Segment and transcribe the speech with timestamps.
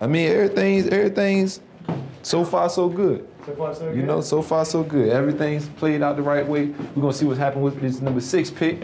[0.00, 1.60] I mean, everything's everything's
[2.22, 3.26] so far so good.
[3.46, 5.08] So far, so You know, so far so good.
[5.08, 6.66] Everything's played out the right way.
[6.66, 8.82] We're gonna see what's happened with this number six pick.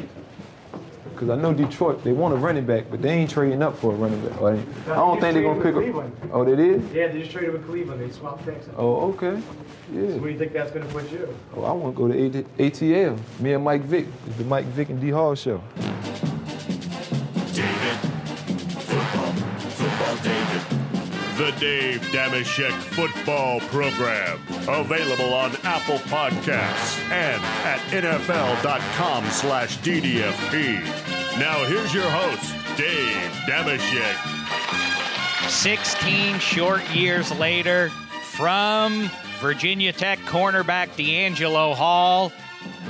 [1.15, 3.93] Cause I know Detroit, they want a running back, but they ain't trading up for
[3.93, 4.37] a running back.
[4.41, 6.05] They- I don't think they're gonna pick up.
[6.33, 6.83] Oh, they did?
[6.93, 8.01] Yeah, they just traded with Cleveland.
[8.01, 8.67] They swapped picks.
[8.77, 9.41] Oh, okay.
[9.41, 11.29] So where do you think that's going to put you?
[11.57, 13.17] Oh, I want to go to ATL.
[13.39, 14.07] Me and Mike Vick.
[14.27, 15.63] It's the Mike Vick and D Hall show.
[21.37, 24.41] The Dave Dameshek Football Program.
[24.69, 30.81] Available on Apple Podcasts and at NFL.com slash DDFP.
[31.41, 34.15] Now here's your host, Dave Dameshek.
[35.51, 37.89] 16 short years later,
[38.23, 39.11] from
[39.41, 42.31] Virginia Tech cornerback DeAngelo Hall,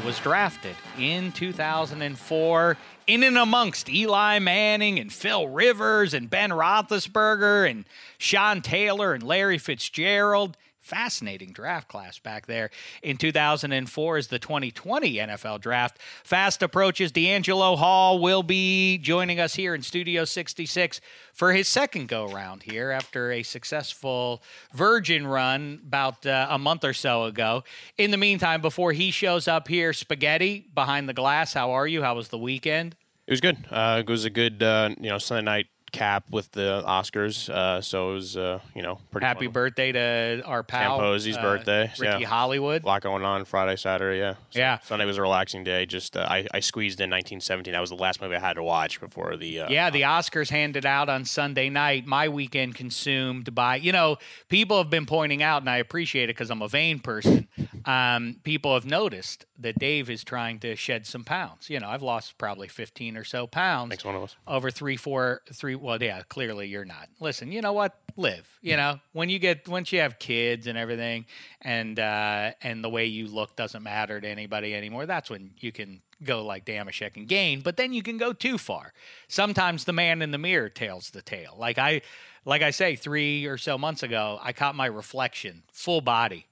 [0.05, 2.77] was drafted in 2004
[3.07, 7.85] in and amongst Eli Manning and Phil Rivers and Ben Roethlisberger and
[8.19, 10.57] Sean Taylor and Larry Fitzgerald.
[10.85, 12.69] Fascinating draft class back there
[13.03, 15.99] in 2004 is the 2020 NFL draft.
[16.25, 17.11] Fast approaches.
[17.11, 21.01] DeAngelo Hall will be joining us here in Studio 66
[21.33, 24.43] for his second go round here after a successful
[24.75, 27.65] Virgin run about uh, a month or so ago.
[27.97, 31.55] In the meantime, before he shows up here, Spaghetti behind the glass.
[31.55, 32.03] How are you?
[32.03, 32.95] How was the weekend?
[33.27, 33.57] It was good.
[33.71, 37.49] Uh, it was a good, uh, you know, Sunday night cap with the Oscars.
[37.49, 39.53] Uh, so it was, uh, you know, pretty Happy fun.
[39.53, 40.97] birthday to our pal.
[40.99, 41.91] Sam Posey's uh, birthday.
[41.99, 42.27] Ricky yeah.
[42.29, 42.83] Hollywood.
[42.83, 44.19] A lot going on Friday, Saturday.
[44.19, 44.35] Yeah.
[44.51, 44.79] So Yeah.
[44.81, 45.87] Sunday was a relaxing day.
[45.87, 47.73] Just uh, I, I squeezed in 1917.
[47.73, 49.61] That was the last movie I had to watch before the.
[49.61, 52.07] Uh, Yeah, the Oscars handed out on Sunday night.
[52.07, 54.17] My weekend consumed by, you know,
[54.49, 57.49] people have been pointing out, and I appreciate it because I'm a vain person.
[57.85, 61.71] Um, people have noticed that Dave is trying to shed some pounds.
[61.71, 64.37] You know, I've lost probably 15 or so pounds Makes one of us.
[64.47, 65.75] over three, four, three.
[65.85, 67.11] Well, yeah, clearly you're not.
[67.21, 67.95] Listen, you know what?
[68.17, 68.49] Live.
[68.63, 71.27] You know, when you get once you have kids and everything,
[71.61, 75.05] and uh, and the way you look doesn't matter to anybody anymore.
[75.05, 77.61] That's when you can go like Dameshek and gain.
[77.61, 78.95] But then you can go too far.
[79.29, 81.55] Sometimes the man in the mirror tells the tale.
[81.59, 82.01] Like I,
[82.47, 86.47] like I say, three or so months ago, I caught my reflection, full body.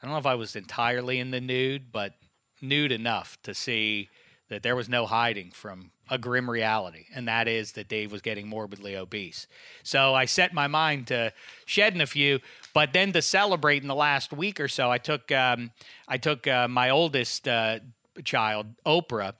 [0.00, 2.14] I don't know if I was entirely in the nude, but
[2.62, 4.08] nude enough to see
[4.50, 8.22] that there was no hiding from a grim reality, and that is that Dave was
[8.22, 9.46] getting morbidly obese.
[9.82, 11.32] So I set my mind to
[11.66, 12.40] shedding a few,
[12.74, 15.70] but then to celebrate in the last week or so, I took um,
[16.06, 17.80] I took uh, my oldest uh,
[18.24, 19.34] child, Oprah,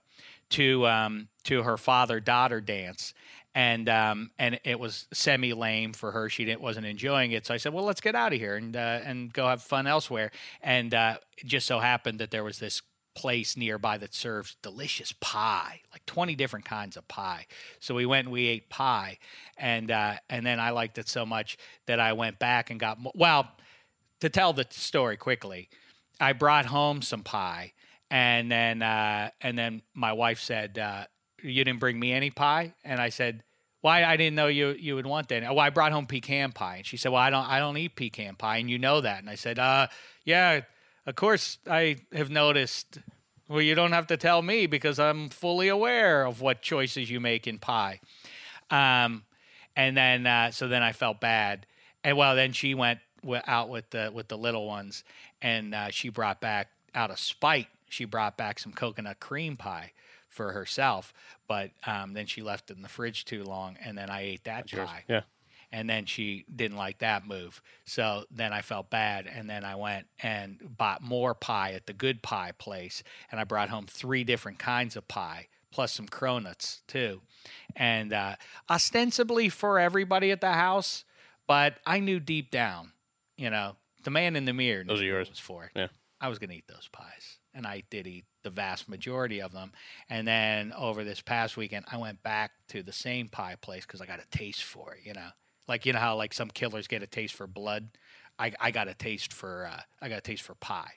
[0.51, 3.15] to um, to her father daughter dance.
[3.55, 6.29] And um, and it was semi lame for her.
[6.29, 7.47] She didn't wasn't enjoying it.
[7.47, 9.87] So I said, "Well, let's get out of here and uh, and go have fun
[9.87, 10.31] elsewhere."
[10.63, 12.83] And uh, it just so happened that there was this
[13.19, 17.47] place nearby that serves delicious pie, like 20 different kinds of pie.
[17.81, 19.19] So we went and we ate pie,
[19.57, 23.01] and uh, and then I liked it so much that I went back and got
[23.01, 23.13] more.
[23.17, 23.51] Well,
[24.21, 25.69] to tell the story quickly,
[26.21, 27.73] I brought home some pie,
[28.09, 31.07] and then uh, and then my wife said, uh,
[31.43, 33.43] "You didn't bring me any pie," and I said.
[33.81, 35.45] Why I didn't know you you would want that.
[35.45, 37.95] Oh, I brought home pecan pie, and she said, "Well, I don't I don't eat
[37.95, 39.87] pecan pie, and you know that." And I said, "Uh,
[40.25, 40.63] yeah,
[41.09, 42.99] of course I have noticed.
[43.49, 47.19] Well, you don't have to tell me because I'm fully aware of what choices you
[47.19, 48.01] make in pie.
[48.71, 49.25] Um,
[49.75, 51.67] and then uh, so then I felt bad,
[52.05, 53.01] and well, then she went
[53.47, 55.03] out with the with the little ones,
[55.41, 59.93] and uh, she brought back out of spite, she brought back some coconut cream pie
[60.29, 61.15] for herself,
[61.47, 64.45] but um, then she left it in the fridge too long, and then I ate
[64.45, 65.23] that pie Yeah.
[65.73, 67.61] And then she didn't like that move.
[67.85, 71.93] So then I felt bad, and then I went and bought more pie at the
[71.93, 76.81] Good Pie place, and I brought home three different kinds of pie plus some cronuts
[76.87, 77.21] too,
[77.77, 78.37] and uh,
[78.71, 81.05] ostensibly for everybody at the house,
[81.47, 82.93] but I knew deep down,
[83.37, 84.85] you know, the man in the mirror.
[84.85, 85.31] Those knew are what it yours.
[85.31, 85.89] Was for Yeah.
[86.21, 89.53] I was going to eat those pies, and I did eat the vast majority of
[89.53, 89.73] them.
[90.09, 94.01] And then over this past weekend, I went back to the same pie place because
[94.01, 95.01] I got a taste for it.
[95.05, 95.29] You know,
[95.69, 97.91] like you know how like some killers get a taste for blood.
[98.39, 100.93] I, I got a taste for uh, I got a taste for pie,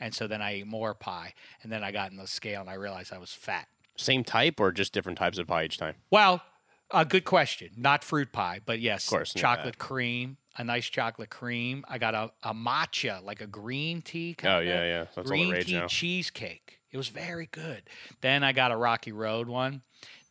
[0.00, 2.70] and so then I ate more pie, and then I got in the scale and
[2.70, 3.68] I realized I was fat.
[3.96, 5.96] Same type or just different types of pie each time?
[6.10, 6.42] Well,
[6.90, 7.70] a good question.
[7.76, 9.42] Not fruit pie, but yes, of course, yeah.
[9.42, 11.84] chocolate cream, a nice chocolate cream.
[11.88, 14.34] I got a, a matcha, like a green tea.
[14.34, 15.04] Kind Oh, yeah, yeah.
[15.04, 15.86] That's all the green rage tea now.
[15.86, 16.80] cheesecake.
[16.90, 17.82] It was very good.
[18.20, 19.82] Then I got a Rocky Road one.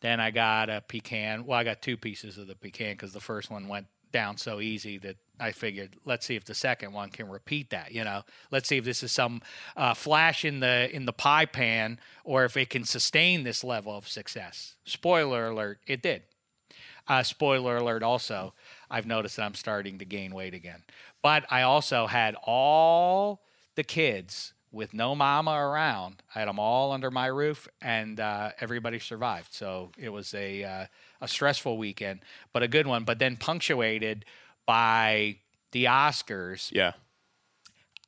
[0.02, 1.46] Then I got a pecan.
[1.46, 4.60] Well, I got two pieces of the pecan because the first one went down so
[4.60, 7.92] easy that I figured, let's see if the second one can repeat that.
[7.92, 9.40] You know, let's see if this is some
[9.76, 13.96] uh, flash in the in the pie pan, or if it can sustain this level
[13.96, 14.74] of success.
[14.84, 16.22] Spoiler alert: it did.
[17.08, 18.54] Uh, spoiler alert also,
[18.90, 20.82] I've noticed that I'm starting to gain weight again.
[21.22, 23.42] But I also had all
[23.76, 26.22] the kids with no mama around.
[26.34, 29.52] I had them all under my roof, and uh, everybody survived.
[29.52, 30.86] So it was a uh,
[31.20, 32.20] a stressful weekend,
[32.52, 33.04] but a good one.
[33.04, 34.24] But then punctuated
[34.66, 35.36] by
[35.72, 36.70] the Oscars.
[36.72, 36.92] Yeah.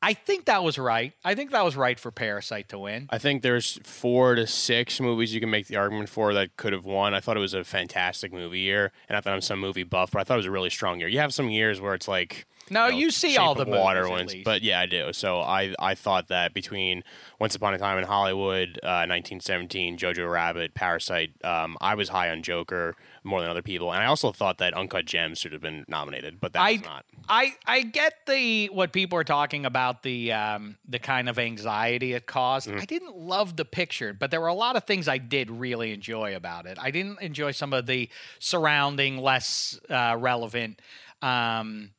[0.02, 1.14] I think that was right.
[1.24, 3.08] I think that was right for Parasite to win.
[3.08, 6.74] I think there's four to six movies you can make the argument for that could
[6.74, 7.14] have won.
[7.14, 10.10] I thought it was a fantastic movie year, and I thought I'm some movie buff,
[10.10, 11.08] but I thought it was a really strong year.
[11.08, 14.34] You have some years where it's like No, know, you see all the water ones,
[14.44, 15.12] but yeah, I do.
[15.12, 17.04] So I I thought that between
[17.38, 22.30] Once Upon a Time in Hollywood, uh, 1917, Jojo Rabbit, Parasite, um, I was high
[22.30, 25.62] on Joker more than other people, and I also thought that Uncut Gems should have
[25.62, 27.04] been nominated, but that's not.
[27.28, 32.14] I I get the what people are talking about the um, the kind of anxiety
[32.14, 32.68] it caused.
[32.68, 32.80] Mm-hmm.
[32.80, 35.92] I didn't love the picture, but there were a lot of things I did really
[35.92, 36.78] enjoy about it.
[36.80, 38.08] I didn't enjoy some of the
[38.38, 40.80] surrounding, less uh, relevant.
[41.22, 41.90] Um,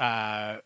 [0.00, 0.56] uh,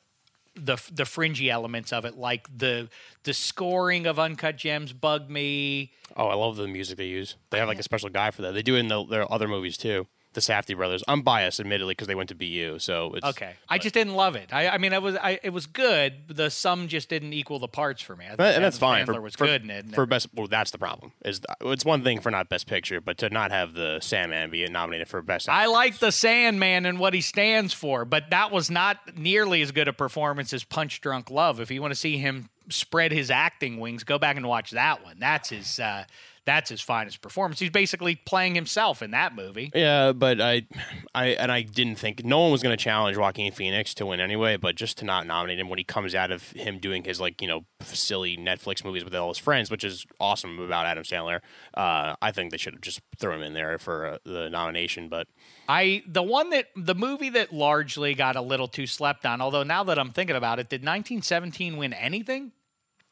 [0.56, 2.88] the the fringy elements of it, like the
[3.24, 5.92] the scoring of Uncut Gems, bugged me.
[6.16, 7.36] Oh, I love the music they use.
[7.50, 8.54] They have like a special guy for that.
[8.54, 10.06] They do it in the, their other movies too.
[10.34, 11.02] The Safdie brothers.
[11.08, 12.78] I'm biased, admittedly, because they went to BU.
[12.80, 14.52] So it's Okay, I just didn't love it.
[14.52, 16.14] I, I mean, it was I, it was good.
[16.28, 18.26] The sum just didn't equal the parts for me.
[18.26, 19.06] I think and that's Adam fine.
[19.06, 19.94] Sandler For, was for, good in it.
[19.94, 21.12] for best, well, that's the problem.
[21.24, 24.66] Is it's one thing for not best picture, but to not have the Sandman be
[24.66, 25.48] nominated for best.
[25.48, 29.72] I like the Sandman and what he stands for, but that was not nearly as
[29.72, 31.60] good a performance as Punch Drunk Love.
[31.60, 35.04] If you want to see him spread his acting wings, go back and watch that
[35.04, 35.16] one.
[35.18, 35.78] That's his.
[35.78, 36.04] Uh,
[36.46, 37.58] that's his finest performance.
[37.58, 39.70] He's basically playing himself in that movie.
[39.74, 40.66] Yeah, but I,
[41.14, 44.20] I and I didn't think no one was going to challenge Joaquin Phoenix to win
[44.20, 44.56] anyway.
[44.56, 47.40] But just to not nominate him when he comes out of him doing his like
[47.40, 51.40] you know silly Netflix movies with all his friends, which is awesome about Adam Sandler.
[51.74, 55.08] Uh, I think they should have just thrown him in there for uh, the nomination.
[55.08, 55.28] But
[55.68, 59.40] I the one that the movie that largely got a little too slept on.
[59.40, 62.52] Although now that I'm thinking about it, did 1917 win anything?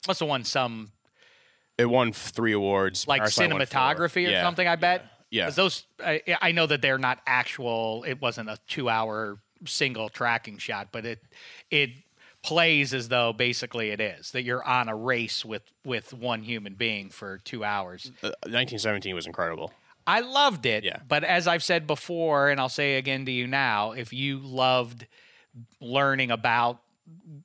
[0.07, 0.90] Must have won some
[1.79, 3.67] it won three awards, like Parasite won four.
[3.67, 4.43] cinematography or Yeah.
[4.43, 4.67] something.
[4.69, 5.05] I bet.
[5.31, 5.47] Yeah.
[5.47, 8.05] 'Cause those I, I know that they're not actual.
[8.07, 11.23] It wasn't a two-hour single tracking shot, but it
[11.71, 11.91] it
[12.43, 16.75] plays as though basically it is that you're on a race with with one human
[16.75, 18.11] being for two hours.
[18.23, 19.73] Uh, 1917 was incredible.
[20.07, 20.83] I loved it.
[20.83, 20.99] Yeah.
[21.07, 25.07] But as I've said before, and I'll say again to you now, if you loved
[25.81, 26.81] learning about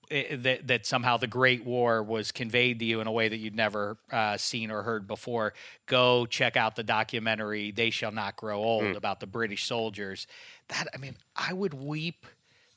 [0.10, 3.28] Eh, eh, that, that somehow the Great War was conveyed to you in a way
[3.28, 5.54] that you'd never uh, seen or heard before,
[5.86, 8.96] go check out the documentary "They Shall Not Grow Old" mm.
[8.96, 10.28] about the British soldiers.
[10.70, 12.26] That I mean, I would weep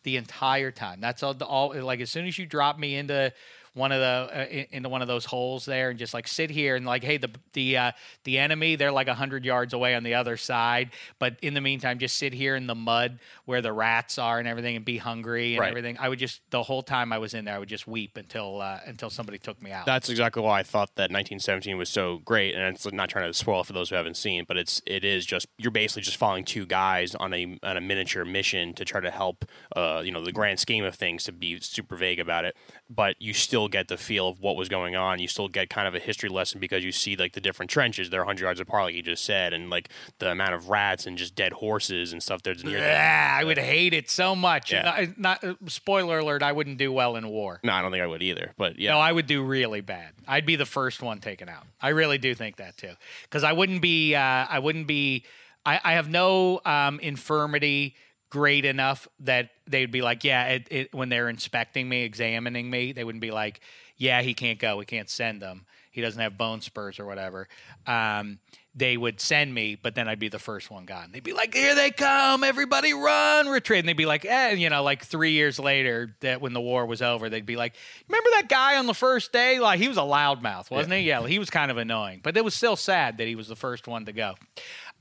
[0.03, 1.01] the entire time.
[1.01, 1.35] That's all.
[1.35, 3.33] The, all like as soon as you drop me into
[3.81, 4.07] one of the
[4.41, 7.17] uh, into one of those holes there and just like sit here and like hey
[7.17, 7.93] the the uh,
[8.25, 10.91] the enemy they're like 100 yards away on the other side.
[11.19, 14.47] But in the meantime just sit here in the mud where the rats are and
[14.47, 15.71] everything and be hungry and Right.
[15.71, 15.97] everything.
[15.99, 18.61] I would just the whole time i was in there i would just weep until
[18.61, 19.87] uh, until somebody took me out.
[19.87, 23.35] That's exactly why I thought that 1917 was so great, and it's not trying to
[23.35, 26.17] spoil it for those who haven't seen, but it's it is just you're basically just
[26.19, 29.45] following two guys on a on a miniature mission to try to help,
[29.75, 32.55] uh, you know, the grand scheme of things to be super vague about it,
[32.91, 35.19] but you still get the feel of what was going on.
[35.19, 38.11] You still get kind of a history lesson because you see like the different trenches.
[38.11, 41.17] They're 100 yards apart, like you just said, and like the amount of rats and
[41.17, 42.79] just dead horses and stuff that's near.
[42.79, 44.73] Yeah, I would hate it so much.
[44.73, 45.07] Yeah.
[45.17, 47.61] Not, not- spoiler alert, I wouldn't do well in war.
[47.63, 48.53] No, I don't think I would either.
[48.59, 50.13] But yeah, No, I would do really bad.
[50.29, 51.65] I'd be the first one taken out.
[51.81, 54.15] I really do think that too, because I wouldn't be.
[54.15, 55.25] Uh, I wouldn't be.
[55.65, 57.95] I, I have no um, infirmity
[58.31, 60.47] great enough that they'd be like, yeah.
[60.47, 63.61] It, it, when they're inspecting me, examining me, they wouldn't be like,
[63.97, 64.77] yeah, he can't go.
[64.77, 65.67] We can't send him.
[65.91, 67.49] He doesn't have bone spurs or whatever.
[67.87, 68.39] Um,
[68.75, 71.11] they would send me, but then I'd be the first one gone.
[71.11, 72.45] They'd be like, "Here they come!
[72.45, 76.41] Everybody run, retreat!" And they'd be like, "Eh," you know, like three years later, that
[76.41, 77.75] when the war was over, they'd be like,
[78.09, 79.59] "Remember that guy on the first day?
[79.59, 81.01] Like he was a loudmouth, wasn't he?
[81.01, 83.57] Yeah, he was kind of annoying, but it was still sad that he was the
[83.57, 84.37] first one to go."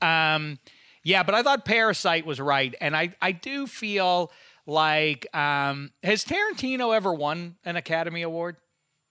[0.02, 0.58] Um,
[1.02, 4.30] yeah, but I thought Parasite was right, and I I do feel
[4.66, 8.56] like um, has Tarantino ever won an Academy Award?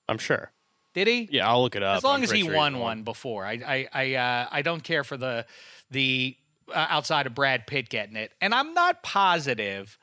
[0.08, 0.52] I'm sure.
[0.94, 1.30] Did he?
[1.32, 1.98] Yeah, I'll look it up.
[1.98, 3.46] as long I'm as he sure won one before.
[3.46, 5.46] I I I, uh, I don't care for the
[5.92, 6.36] the
[6.74, 9.98] uh, outside of Brad Pitt getting it, and I'm not positive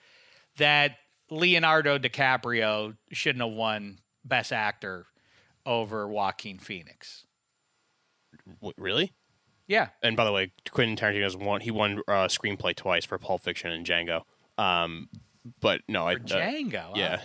[0.59, 0.97] that
[1.31, 5.07] Leonardo DiCaprio shouldn't have won Best Actor
[5.65, 7.25] over Joaquin Phoenix.
[8.61, 9.13] W- really?
[9.69, 11.61] Yeah, And by the way, Quentin Tarantino's won.
[11.61, 14.23] He won uh, screenplay twice for Pulp Fiction and Django.
[14.59, 15.09] Um,
[15.61, 16.97] but no, I for uh, Django.
[16.97, 17.21] yeah,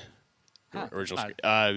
[0.74, 0.88] Huh.
[0.92, 1.24] original.
[1.44, 1.74] Uh, Uh,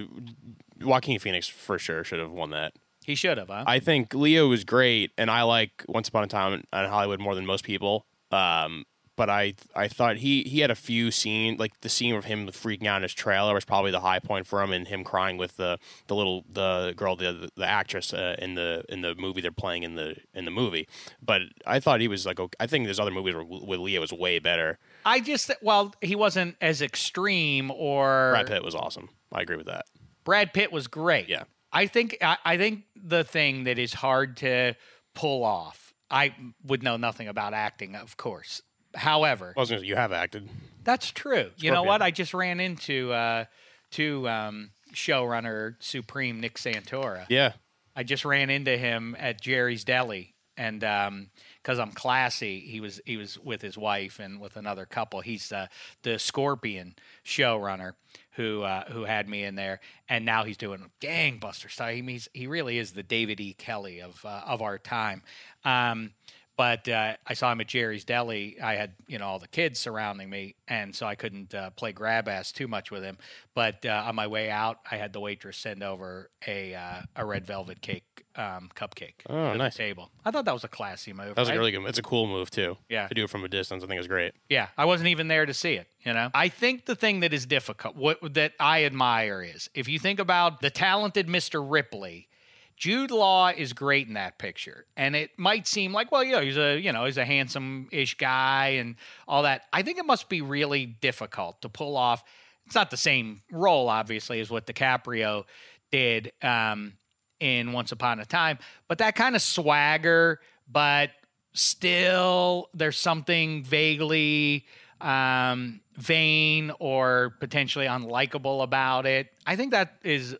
[0.80, 2.72] Joaquin Phoenix for sure should have won that.
[3.04, 3.48] he should have.
[3.48, 3.64] Huh?
[3.66, 7.34] I think Leo was great, and I like Once Upon a Time in Hollywood more
[7.34, 8.06] than most people.
[8.30, 8.84] Um,
[9.16, 12.46] but I I thought he he had a few scenes like the scene of him
[12.48, 15.36] freaking out in his trailer was probably the high point for him, and him crying
[15.36, 19.40] with the the little the girl the the actress uh, in the in the movie
[19.40, 20.88] they're playing in the in the movie.
[21.22, 22.56] But I thought he was like okay.
[22.60, 24.78] I think there's other movies where, with Leo was way better.
[25.04, 29.08] I just well, he wasn't as extreme or Brad Pitt was awesome.
[29.32, 29.86] I agree with that.
[30.24, 31.28] Brad Pitt was great.
[31.28, 31.44] Yeah.
[31.72, 34.74] I think I, I think the thing that is hard to
[35.14, 35.92] pull off.
[36.10, 38.62] I would know nothing about acting, of course.
[38.94, 40.48] However, gonna you have acted.
[40.84, 41.50] that's true.
[41.56, 42.02] You know what?
[42.02, 43.44] I just ran into uh,
[43.92, 47.26] to um, showrunner supreme Nick Santora.
[47.28, 47.52] Yeah.
[47.96, 53.16] I just ran into him at Jerry's Deli, and because I'm classy, he was he
[53.16, 55.20] was with his wife and with another couple.
[55.20, 55.68] He's uh,
[56.02, 57.92] the Scorpion showrunner
[58.32, 61.94] who uh, who had me in there, and now he's doing gangbuster style.
[61.94, 63.54] He means he really is the David E.
[63.54, 65.22] Kelley of uh, of our time.
[65.64, 66.12] Um,
[66.56, 68.60] but uh, I saw him at Jerry's Deli.
[68.60, 71.92] I had you know all the kids surrounding me, and so I couldn't uh, play
[71.92, 73.18] grab ass too much with him.
[73.54, 77.24] But uh, on my way out, I had the waitress send over a uh, a
[77.24, 79.76] red velvet cake um, cupcake Oh, to nice.
[79.76, 80.10] the table.
[80.24, 81.34] I thought that was a classy move.
[81.34, 81.56] That was right?
[81.56, 81.84] a really good.
[81.86, 82.76] It's a cool move too.
[82.88, 83.08] Yeah.
[83.08, 84.34] To do it from a distance, I think is great.
[84.48, 85.86] Yeah, I wasn't even there to see it.
[86.04, 89.88] You know, I think the thing that is difficult, what that I admire, is if
[89.88, 91.64] you think about the talented Mr.
[91.68, 92.28] Ripley.
[92.76, 96.40] Jude Law is great in that picture, and it might seem like, well, you know,
[96.40, 98.96] he's a you know he's a handsome-ish guy and
[99.28, 99.62] all that.
[99.72, 102.24] I think it must be really difficult to pull off.
[102.66, 105.44] It's not the same role, obviously, as what DiCaprio
[105.92, 106.94] did um,
[107.40, 110.40] in Once Upon a Time, but that kind of swagger,
[110.70, 111.10] but
[111.52, 114.66] still there's something vaguely
[115.00, 119.28] um, vain or potentially unlikable about it.
[119.46, 120.36] I think that is,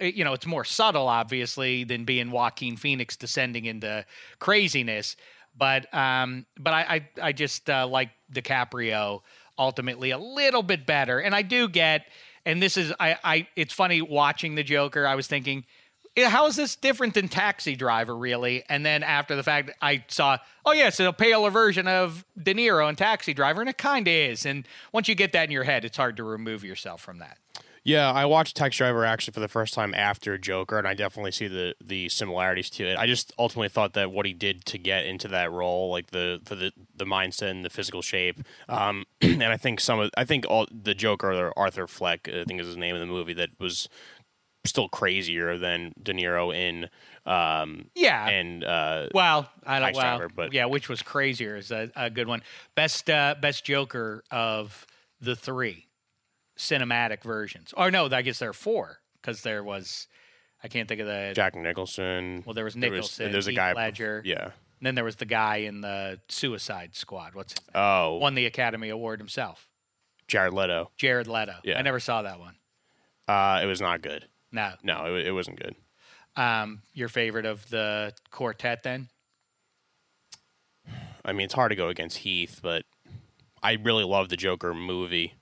[0.00, 4.04] you know, it's more subtle, obviously, than being Joaquin Phoenix descending into
[4.38, 5.16] craziness.
[5.56, 9.22] But um, but I I, I just uh, like DiCaprio
[9.58, 12.06] ultimately a little bit better, and I do get.
[12.46, 13.48] And this is I I.
[13.56, 15.06] It's funny watching the Joker.
[15.06, 15.64] I was thinking
[16.22, 18.62] how is this different than Taxi Driver, really?
[18.68, 22.54] And then after the fact, I saw, oh, yes, it's a paler version of De
[22.54, 24.46] Niro and Taxi Driver, and it kind of is.
[24.46, 27.38] And once you get that in your head, it's hard to remove yourself from that.
[27.86, 31.32] Yeah, I watched Taxi Driver actually for the first time after Joker, and I definitely
[31.32, 32.96] see the the similarities to it.
[32.98, 36.40] I just ultimately thought that what he did to get into that role, like the
[36.46, 40.24] for the the mindset and the physical shape, um, and I think some of I
[40.24, 43.34] think all the Joker or Arthur Fleck, I think is his name in the movie,
[43.34, 43.86] that was
[44.64, 46.88] still crazier than De Niro in
[47.26, 48.26] um, Yeah.
[48.26, 49.94] and uh, Well, I don't.
[49.94, 52.42] Well, Driver, but- yeah, which was crazier is a, a good one.
[52.74, 54.86] Best uh, best Joker of
[55.20, 55.84] the three
[56.58, 57.72] cinematic versions.
[57.76, 60.06] Or no, I guess there are four because there was.
[60.62, 61.32] I can't think of the.
[61.34, 62.42] Jack Nicholson.
[62.46, 63.32] Well, there was There Nicholson.
[63.32, 63.72] there's a guy.
[63.72, 64.22] Ledger.
[64.24, 64.44] Yeah.
[64.80, 67.34] And then there was the guy in the Suicide Squad.
[67.34, 67.82] What's his name?
[67.82, 69.68] Oh, Won the Academy Award himself.
[70.26, 70.90] Jared Leto.
[70.96, 71.54] Jared Leto.
[71.64, 71.78] Yeah.
[71.78, 72.56] I never saw that one.
[73.28, 74.26] Uh, it was not good.
[74.52, 74.72] No.
[74.82, 75.74] No, it, it wasn't good.
[76.36, 79.08] Um, your favorite of the quartet then?
[81.24, 82.84] I mean, it's hard to go against Heath, but
[83.62, 85.34] I really love the Joker movie.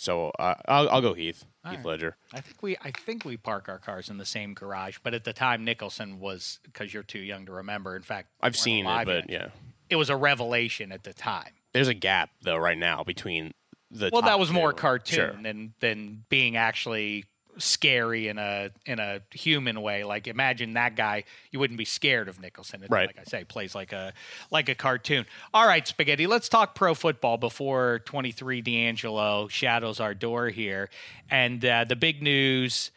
[0.00, 1.44] So uh, I'll, I'll go Heath.
[1.62, 1.86] All Heath right.
[1.86, 2.16] Ledger.
[2.32, 5.24] I think we I think we park our cars in the same garage, but at
[5.24, 7.96] the time Nicholson was because you're too young to remember.
[7.96, 9.30] In fact, I've seen it, but yet.
[9.30, 9.48] yeah,
[9.90, 11.50] it was a revelation at the time.
[11.74, 13.52] there's a gap though right now between
[13.90, 14.08] the.
[14.10, 14.78] Well, that was more two.
[14.78, 15.32] cartoon Sure.
[15.42, 17.26] than than being actually
[17.60, 20.02] scary in a in a human way.
[20.04, 22.84] Like imagine that guy, you wouldn't be scared of Nicholson.
[22.88, 23.06] Right.
[23.06, 24.12] Like I say, plays like a
[24.50, 25.26] like a cartoon.
[25.54, 26.26] All right, Spaghetti.
[26.26, 30.90] Let's talk pro football before twenty three DeAngelo shadows our door here.
[31.30, 32.90] And uh, the big news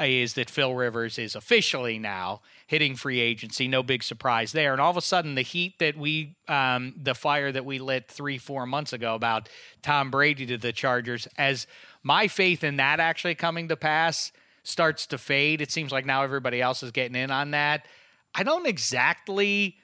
[0.00, 3.68] is that Phil Rivers is officially now hitting free agency.
[3.68, 4.72] No big surprise there.
[4.72, 8.08] And all of a sudden, the heat that we, um, the fire that we lit
[8.08, 9.48] three, four months ago about
[9.82, 11.68] Tom Brady to the Chargers, as
[12.04, 14.30] my faith in that actually coming to pass
[14.62, 17.86] starts to fade, it seems like now everybody else is getting in on that.
[18.34, 19.76] I don't exactly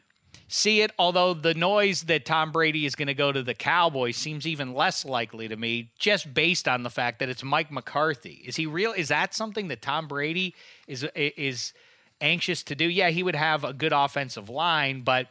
[0.48, 4.16] see it, although the noise that Tom Brady is going to go to the Cowboys
[4.16, 8.42] seems even less likely to me, just based on the fact that it's Mike McCarthy.
[8.44, 8.92] Is he real?
[8.92, 10.54] Is that something that Tom Brady
[10.86, 11.72] is is
[12.20, 12.86] anxious to do?
[12.86, 15.28] Yeah, he would have a good offensive line, but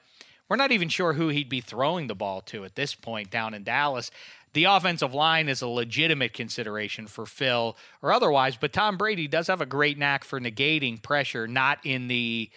[0.50, 3.54] we're not even sure who he'd be throwing the ball to at this point down
[3.54, 4.10] in Dallas.
[4.54, 9.48] The offensive line is a legitimate consideration for Phil or otherwise, but Tom Brady does
[9.48, 12.50] have a great knack for negating pressure, not in the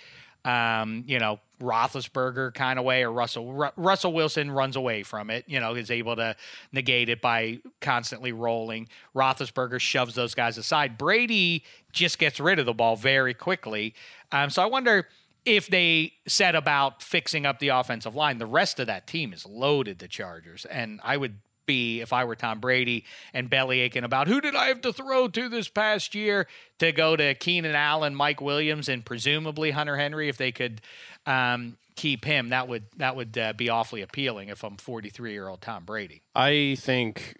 [0.44, 5.30] um, you know, Roethlisberger kind of way, or Russell Ru- Russell Wilson runs away from
[5.30, 5.44] it.
[5.46, 6.34] You know, is able to
[6.72, 8.88] negate it by constantly rolling.
[9.14, 10.98] Roethlisberger shoves those guys aside.
[10.98, 13.94] Brady just gets rid of the ball very quickly.
[14.32, 15.06] Um, so I wonder
[15.44, 18.38] if they set about fixing up the offensive line.
[18.38, 20.00] The rest of that team is loaded.
[20.00, 24.28] The Chargers, and I would be if I were Tom Brady and belly aching about
[24.28, 26.46] who did I have to throw to this past year
[26.78, 30.80] to go to Keenan Allen, Mike Williams, and presumably Hunter Henry if they could
[31.26, 32.50] um, keep him.
[32.50, 36.22] That would that would uh, be awfully appealing if I'm 43 year old Tom Brady.
[36.34, 37.36] I think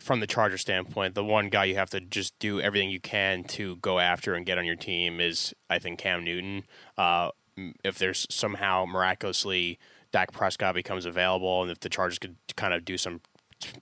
[0.00, 3.44] from the Charger standpoint, the one guy you have to just do everything you can
[3.44, 6.64] to go after and get on your team is, I think, Cam Newton.
[6.96, 7.30] Uh,
[7.84, 9.80] if there's somehow miraculously
[10.12, 13.20] Dak Prescott becomes available, and if the Chargers could kind of do some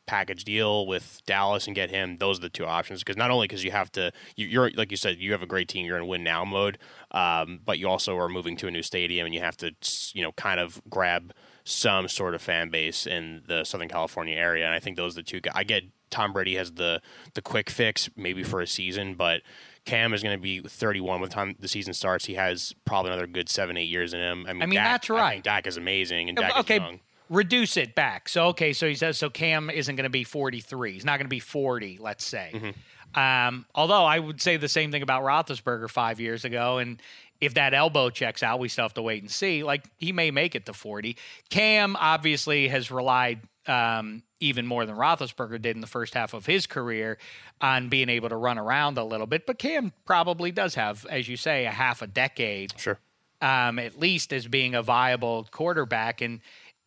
[0.06, 3.00] package deal with Dallas and get him, those are the two options.
[3.00, 5.46] Because not only because you have to, you, you're like you said, you have a
[5.46, 6.78] great team, you're in win now mode,
[7.10, 9.72] um, but you also are moving to a new stadium and you have to,
[10.12, 11.32] you know, kind of grab
[11.64, 14.64] some sort of fan base in the Southern California area.
[14.64, 15.40] And I think those are the two.
[15.54, 17.02] I get Tom Brady has the
[17.34, 19.42] the quick fix maybe for a season, but
[19.84, 22.24] Cam is going to be 31 by the time the season starts.
[22.24, 24.46] He has probably another good seven, eight years in him.
[24.48, 25.42] I mean, I mean, Dak- that's right.
[25.42, 27.00] Dak is amazing, and Dak okay, is young.
[27.28, 28.28] Reduce it back.
[28.28, 30.92] So okay, so he says so Cam isn't going to be 43.
[30.92, 32.50] He's not going to be 40, let's say.
[32.54, 33.18] Mm-hmm.
[33.18, 37.00] Um, although I would say the same thing about Roethlisberger five years ago, and
[37.40, 39.62] if that elbow checks out, we still have to wait and see.
[39.62, 41.16] Like he may make it to 40.
[41.50, 46.46] Cam obviously has relied um, even more than Roethlisberger did in the first half of
[46.46, 47.18] his career
[47.60, 49.46] on being able to run around a little bit.
[49.46, 52.98] But Cam probably does have, as you say, a half a decade Sure.
[53.40, 56.20] um, at least as being a viable quarterback.
[56.20, 56.40] And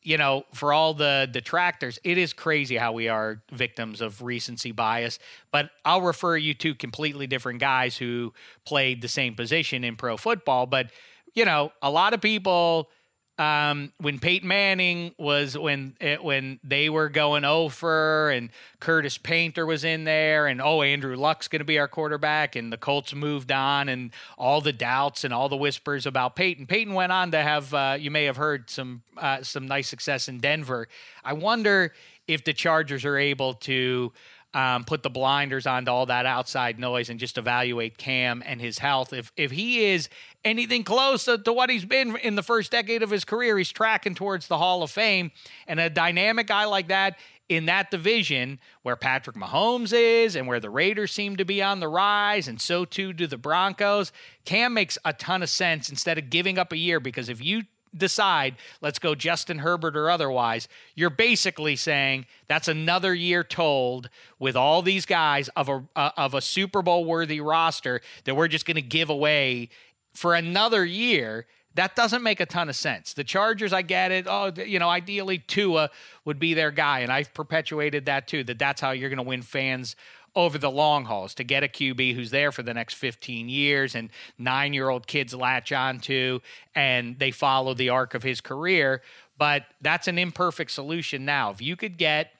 [0.03, 4.71] you know, for all the detractors, it is crazy how we are victims of recency
[4.71, 5.19] bias.
[5.51, 8.33] But I'll refer you to completely different guys who
[8.65, 10.65] played the same position in pro football.
[10.65, 10.91] But
[11.33, 12.89] you know, a lot of people.
[13.39, 18.49] Um, when Peyton Manning was when it, when they were going over and
[18.81, 22.71] Curtis Painter was in there and oh Andrew Luck's going to be our quarterback and
[22.71, 26.67] the Colts moved on and all the doubts and all the whispers about Peyton.
[26.67, 30.27] Peyton went on to have uh, you may have heard some uh, some nice success
[30.27, 30.89] in Denver.
[31.23, 31.93] I wonder
[32.27, 34.11] if the Chargers are able to
[34.53, 38.59] um, put the blinders on to all that outside noise and just evaluate Cam and
[38.59, 39.13] his health.
[39.13, 40.09] If if he is
[40.43, 43.71] anything close to, to what he's been in the first decade of his career, he's
[43.71, 45.31] tracking towards the Hall of Fame.
[45.67, 50.59] And a dynamic guy like that in that division where Patrick Mahomes is and where
[50.59, 54.11] the Raiders seem to be on the rise, and so too do the Broncos.
[54.45, 57.63] Cam makes a ton of sense instead of giving up a year because if you
[57.95, 64.55] decide let's go Justin Herbert or otherwise, you're basically saying that's another year told with
[64.55, 68.65] all these guys of a uh, of a Super Bowl worthy roster that we're just
[68.65, 69.69] going to give away
[70.13, 71.45] for another year.
[71.75, 73.13] That doesn't make a ton of sense.
[73.13, 74.25] The Chargers, I get it.
[74.27, 75.91] Oh, you know, ideally Tua
[76.25, 78.43] would be their guy, and I've perpetuated that too.
[78.43, 79.95] That that's how you're going to win fans
[80.35, 83.95] over the long hauls to get a QB who's there for the next 15 years
[83.95, 86.39] and nine year old kids latch onto
[86.75, 89.01] and they follow the arc of his career.
[89.37, 91.51] But that's an imperfect solution now.
[91.51, 92.33] If you could get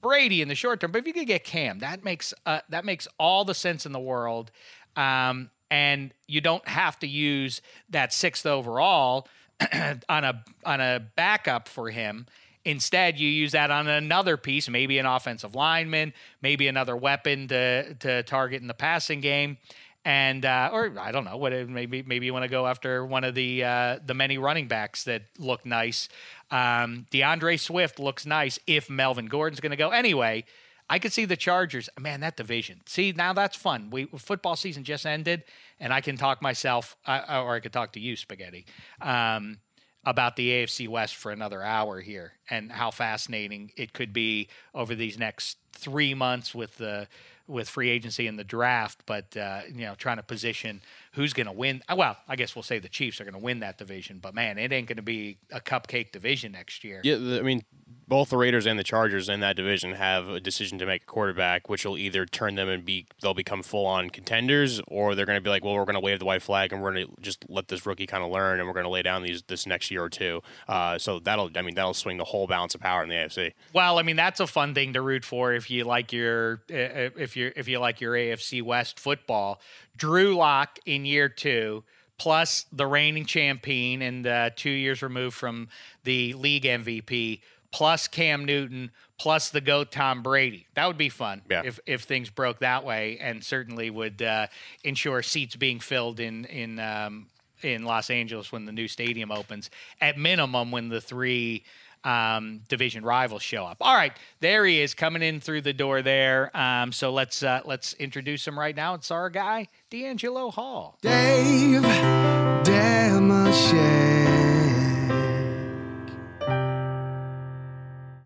[0.00, 2.84] Brady in the short term, but if you could get Cam, that makes uh, that
[2.84, 4.50] makes all the sense in the world.
[4.96, 9.26] Um, and you don't have to use that sixth overall
[10.08, 12.26] on a on a backup for him
[12.64, 17.94] Instead, you use that on another piece, maybe an offensive lineman, maybe another weapon to
[17.94, 19.58] to target in the passing game,
[20.04, 23.24] and uh, or I don't know what maybe maybe you want to go after one
[23.24, 26.08] of the uh, the many running backs that look nice.
[26.50, 30.44] Um, D'Andre Swift looks nice if Melvin Gordon's going to go anyway.
[30.88, 31.88] I could see the Chargers.
[31.98, 32.80] Man, that division.
[32.86, 33.88] See, now that's fun.
[33.90, 35.44] We football season just ended,
[35.80, 38.66] and I can talk myself, uh, or I could talk to you, Spaghetti,
[39.00, 39.58] um,
[40.06, 44.94] about the AFC West for another hour here, and how fascinating it could be over
[44.94, 47.08] these next three months with the
[47.46, 49.00] with free agency and the draft.
[49.06, 50.80] But uh, you know, trying to position
[51.14, 51.82] who's going to win.
[51.94, 54.58] Well, I guess we'll say the Chiefs are going to win that division, but man,
[54.58, 57.00] it ain't going to be a cupcake division next year.
[57.04, 57.64] Yeah, I mean,
[58.06, 61.06] both the Raiders and the Chargers in that division have a decision to make a
[61.06, 65.26] quarterback, which will either turn them and be they'll become full on contenders, or they're
[65.26, 67.06] going to be like, well, we're going to wave the white flag and we're going
[67.06, 69.42] to just let this rookie kind of learn, and we're going to lay down these
[69.42, 70.42] this next year or two.
[70.68, 73.52] Uh, so that'll, I mean, that'll swing the whole balance of power in the AFC.
[73.72, 77.10] Well, I mean that's a fun thing to root for if you like your uh,
[77.16, 79.60] if you if you like your AFC West football.
[79.96, 81.84] Drew Lock in year two,
[82.18, 85.68] plus the reigning champion and uh, two years removed from
[86.04, 90.66] the league MVP, plus Cam Newton, plus the goat Tom Brady.
[90.74, 91.62] That would be fun Yeah.
[91.64, 94.46] if if things broke that way, and certainly would uh,
[94.82, 96.78] ensure seats being filled in in.
[96.78, 97.26] Um,
[97.62, 101.64] in Los Angeles, when the new stadium opens, at minimum, when the three
[102.04, 103.78] um, division rivals show up.
[103.80, 106.54] All right, there he is coming in through the door there.
[106.56, 108.94] Um, so let's uh, let's introduce him right now.
[108.94, 110.98] It's our guy, DeAngelo Hall.
[111.02, 111.82] Dave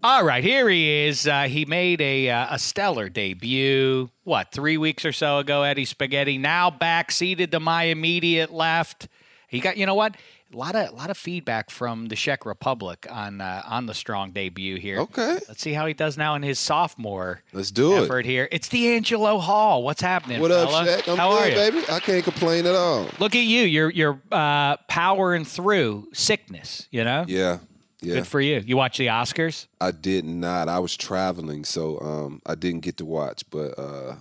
[0.01, 1.27] All right, here he is.
[1.27, 4.09] Uh, he made a uh, a stellar debut.
[4.25, 6.39] What three weeks or so ago, Eddie Spaghetti.
[6.39, 9.09] Now back seated to my immediate left.
[9.49, 10.17] He got you know what.
[10.53, 13.93] A lot of a lot of feedback from the Czech Republic on uh, on the
[13.93, 14.99] strong debut here.
[15.01, 15.39] Okay.
[15.47, 18.25] let's see how he does now in his sophomore Let's do it.
[18.25, 18.49] here.
[18.51, 19.83] It's DeAngelo Hall.
[19.83, 20.41] What's happening?
[20.41, 20.87] What up, fella?
[20.87, 21.09] Shaq?
[21.13, 21.73] I'm How good, are you?
[21.73, 21.87] baby.
[21.91, 23.07] I can't complain at all.
[23.19, 23.63] Look at you.
[23.65, 26.89] You're you're uh, powering through sickness.
[26.91, 27.27] You know.
[27.29, 27.59] Yeah,
[28.01, 28.15] yeah.
[28.15, 28.63] Good for you.
[28.65, 29.67] You watch the Oscars?
[29.83, 30.69] I did not.
[30.71, 33.45] I was traveling, so um, I didn't get to watch.
[33.51, 34.15] But uh,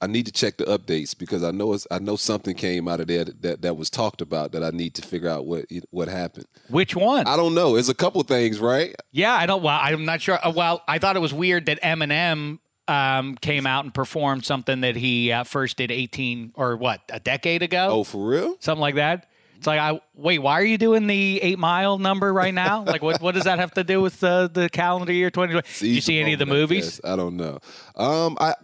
[0.00, 3.00] I need to check the updates because I know it's, I know something came out
[3.00, 5.64] of there that, that, that was talked about that I need to figure out what
[5.90, 6.46] what happened.
[6.68, 7.26] Which one?
[7.26, 7.74] I don't know.
[7.76, 8.94] It's a couple things, right?
[9.10, 9.62] Yeah, I don't.
[9.62, 10.38] Well, I'm not sure.
[10.44, 14.82] uh, Well, I thought it was weird that Eminem um, came out and performed something
[14.82, 17.88] that he uh, first did 18 or what a decade ago.
[17.90, 18.56] Oh, for real?
[18.60, 19.28] something like that.
[19.56, 20.38] It's like I wait.
[20.38, 22.84] Why are you doing the eight mile number right now?
[22.86, 25.66] like, what what does that have to do with uh, the calendar year 2020?
[25.80, 27.00] Did you see any of the I movies?
[27.02, 27.58] I don't know.
[27.96, 28.54] Um, I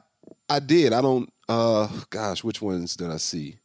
[0.49, 0.93] I did.
[0.93, 1.33] I don't.
[1.49, 3.57] Uh, gosh, which ones did I see?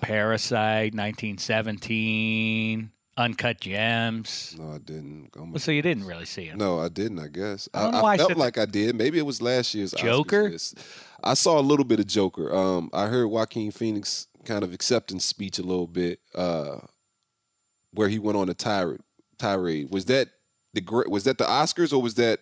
[0.00, 4.56] Parasite, 1917, Uncut Gems.
[4.58, 5.30] No, I didn't.
[5.36, 6.56] Well, so you didn't really see it.
[6.56, 7.18] No, I didn't.
[7.18, 8.96] I guess I I, I, I felt like I did.
[8.96, 10.52] Maybe it was last year's Joker?
[11.22, 12.54] I saw a little bit of Joker.
[12.54, 16.78] Um, I heard Joaquin Phoenix kind of acceptance speech a little bit, uh,
[17.92, 19.00] where he went on a tirade.
[19.38, 20.28] Tirade was that
[20.72, 22.40] the was that the Oscars or was that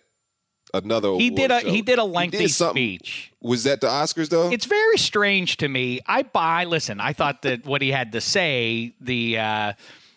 [0.73, 1.13] another?
[1.15, 1.69] He did a show?
[1.69, 2.97] he did a lengthy something.
[2.97, 3.33] speech.
[3.41, 4.51] Was that the Oscars though?
[4.51, 5.99] It's very strange to me.
[6.07, 6.65] I buy.
[6.65, 9.73] Listen, I thought that what he had to say, the uh,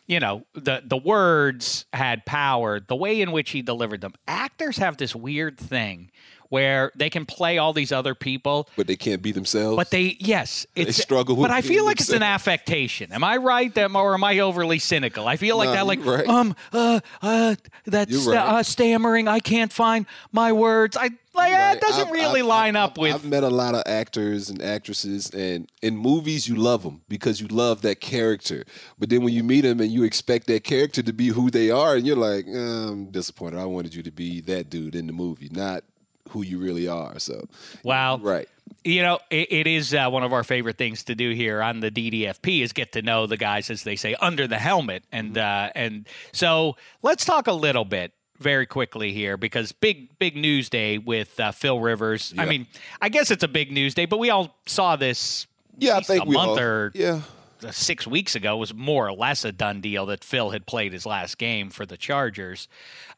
[0.07, 2.81] you know, the the words had power.
[2.81, 4.15] The way in which he delivered them.
[4.29, 6.11] Actors have this weird thing
[6.49, 9.77] where they can play all these other people, but they can't be themselves.
[9.77, 13.13] but they yes, it's struggle with But I feel like it's an affectation.
[13.13, 13.75] Am I right?
[13.75, 15.27] That or am I overly cynical?
[15.27, 15.87] I feel like that.
[15.87, 16.27] Like right.
[16.29, 17.55] um uh uh
[17.87, 18.37] that's right.
[18.37, 19.29] uh, stammering.
[19.29, 20.97] I can't find my words.
[20.97, 21.81] I like Right.
[21.81, 23.13] doesn't I've- really I've- line I've- up with.
[23.15, 27.41] I've met a lot of actors and actresses, and in movies you love them because
[27.41, 28.65] you love that character.
[29.01, 31.71] But then when you meet them and you expect that character to be who they
[31.73, 33.59] are, and you're like, eh, I'm disappointed.
[33.59, 35.83] I wanted you to be that dude in the movie, not
[36.31, 37.19] who you really are.
[37.19, 37.47] So,
[37.83, 38.19] Wow.
[38.19, 38.49] right.
[38.83, 41.81] You know, it, it is uh, one of our favorite things to do here on
[41.81, 45.39] the DDFP is get to know the guys, as they say, under the helmet, and
[45.39, 50.69] uh, and so let's talk a little bit very quickly here because big big news
[50.69, 52.35] day with uh, Phil Rivers.
[52.37, 52.67] I mean,
[53.01, 55.47] I guess it's a big news day, but we all saw this.
[55.79, 57.21] Yeah, I think a we month all- or yeah.
[57.65, 60.93] Uh, six weeks ago was more or less a done deal that Phil had played
[60.93, 62.69] his last game for the Chargers.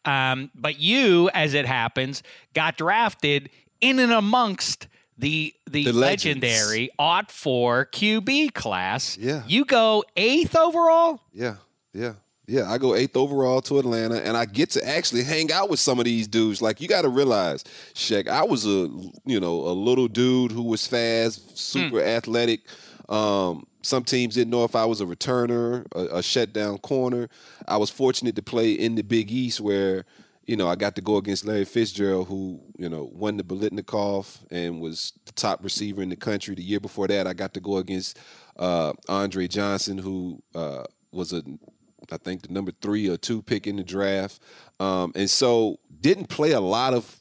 [0.04, 2.22] Um, but you, as it happens,
[2.54, 9.16] got drafted in and amongst the the, The legendary Ought Four QB class.
[9.16, 9.42] Yeah.
[9.46, 11.20] You go eighth overall.
[11.32, 11.56] Yeah,
[11.92, 12.14] yeah,
[12.46, 12.70] yeah.
[12.70, 15.98] I go eighth overall to Atlanta, and I get to actually hang out with some
[15.98, 16.60] of these dudes.
[16.60, 18.90] Like you got to realize, Shaq, I was a
[19.24, 22.60] you know a little dude who was fast, super athletic.
[23.08, 27.28] Um, some teams didn't know if I was a returner, a, a shutdown corner.
[27.68, 30.04] I was fortunate to play in the Big East where,
[30.46, 34.38] you know, I got to go against Larry Fitzgerald, who, you know, won the Biletnikoff
[34.50, 36.54] and was the top receiver in the country.
[36.54, 38.18] The year before that, I got to go against
[38.56, 41.42] uh, Andre Johnson, who uh, was a,
[42.10, 44.40] I think, the number three or two pick in the draft.
[44.78, 47.20] Um, and so didn't play a lot of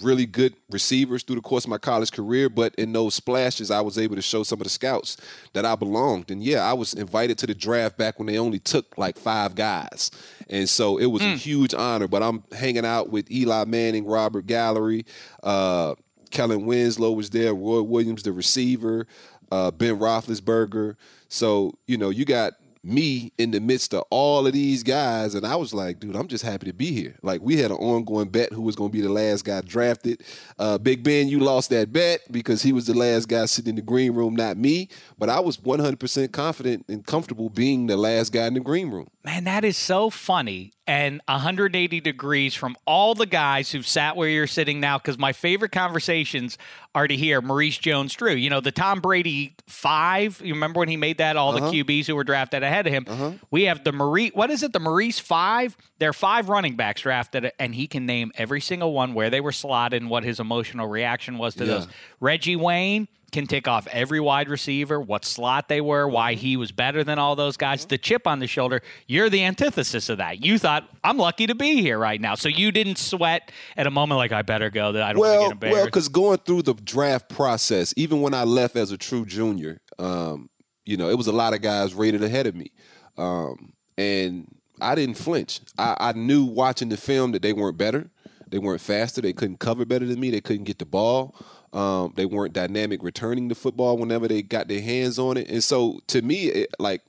[0.00, 3.80] really good receivers through the course of my college career, but in those splashes, I
[3.80, 5.16] was able to show some of the scouts
[5.52, 6.30] that I belonged.
[6.30, 9.54] And yeah, I was invited to the draft back when they only took like five
[9.54, 10.10] guys.
[10.48, 12.06] And so it was a huge honor.
[12.06, 15.06] But I'm hanging out with Eli Manning, Robert Gallery,
[15.42, 15.94] uh,
[16.30, 19.06] Kellen Winslow was there, Roy Williams, the receiver,
[19.50, 20.96] uh, Ben Roethlisberger.
[21.28, 25.46] So, you know, you got me in the midst of all of these guys, and
[25.46, 27.16] I was like, dude, I'm just happy to be here.
[27.22, 30.22] Like we had an ongoing bet who was going to be the last guy drafted.
[30.58, 33.76] Uh, Big Ben, you lost that bet because he was the last guy sitting in
[33.76, 34.88] the green room, not me.
[35.18, 39.08] But I was 100% confident and comfortable being the last guy in the green room.
[39.22, 44.30] Man, that is so funny and 180 degrees from all the guys who've sat where
[44.30, 44.96] you're sitting now.
[44.96, 46.56] Because my favorite conversations
[46.94, 48.32] are to hear Maurice Jones-Drew.
[48.32, 50.40] You know, the Tom Brady five.
[50.42, 51.36] You remember when he made that?
[51.36, 51.70] All Uh-huh.
[51.70, 53.38] the QBs who were drafted ahead of him.
[53.50, 54.30] We have the Maurice.
[54.32, 54.72] What is it?
[54.72, 55.76] The Maurice five.
[55.98, 59.42] There are five running backs drafted, and he can name every single one where they
[59.42, 61.74] were slotted and what his emotional reaction was to Yeah.
[61.74, 61.88] those.
[62.20, 66.72] Reggie Wayne can tick off every wide receiver, what slot they were, why he was
[66.72, 67.84] better than all those guys.
[67.84, 70.44] The chip on the shoulder, you're the antithesis of that.
[70.44, 72.34] You thought, I'm lucky to be here right now.
[72.34, 75.60] So you didn't sweat at a moment like, I better go, that I don't want
[75.60, 78.98] to Well, well, because going through the draft process, even when I left as a
[78.98, 80.50] true junior, um,
[80.84, 82.72] you know, it was a lot of guys rated ahead of me,
[83.16, 84.46] um, and
[84.80, 85.60] I didn't flinch.
[85.78, 88.10] I, I knew watching the film that they weren't better,
[88.48, 91.36] they weren't faster, they couldn't cover better than me, they couldn't get the ball.
[91.72, 95.62] Um, they weren't dynamic returning the football whenever they got their hands on it, and
[95.62, 97.02] so to me, it, like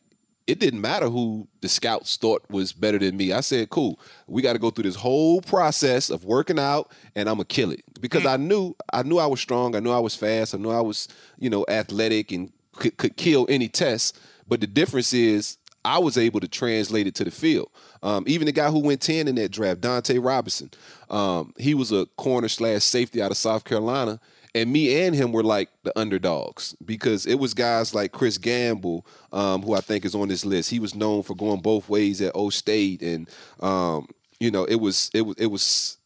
[0.47, 3.32] it didn't matter who the scouts thought was better than me.
[3.32, 7.30] I said, cool, we got to go through this whole process of working out and
[7.30, 7.84] I'm gonna kill it.
[8.02, 10.71] Because I knew I knew I was strong, I knew I was fast, I knew
[10.71, 14.19] I was, you know, athletic and could, could kill any test.
[14.47, 17.69] But the difference is I was able to translate it to the field.
[18.04, 20.71] Um, even the guy who went 10 in that draft, Dunta Robinson,
[21.10, 24.19] um, he was a corner slash safety out of South Carolina.
[24.53, 29.05] And me and him were like the underdogs because it was guys like Chris Gamble,
[29.31, 30.69] um, who I think is on this list.
[30.69, 33.29] He was known for going both ways at O State, and
[33.61, 34.09] um,
[34.41, 35.97] you know it was it was it was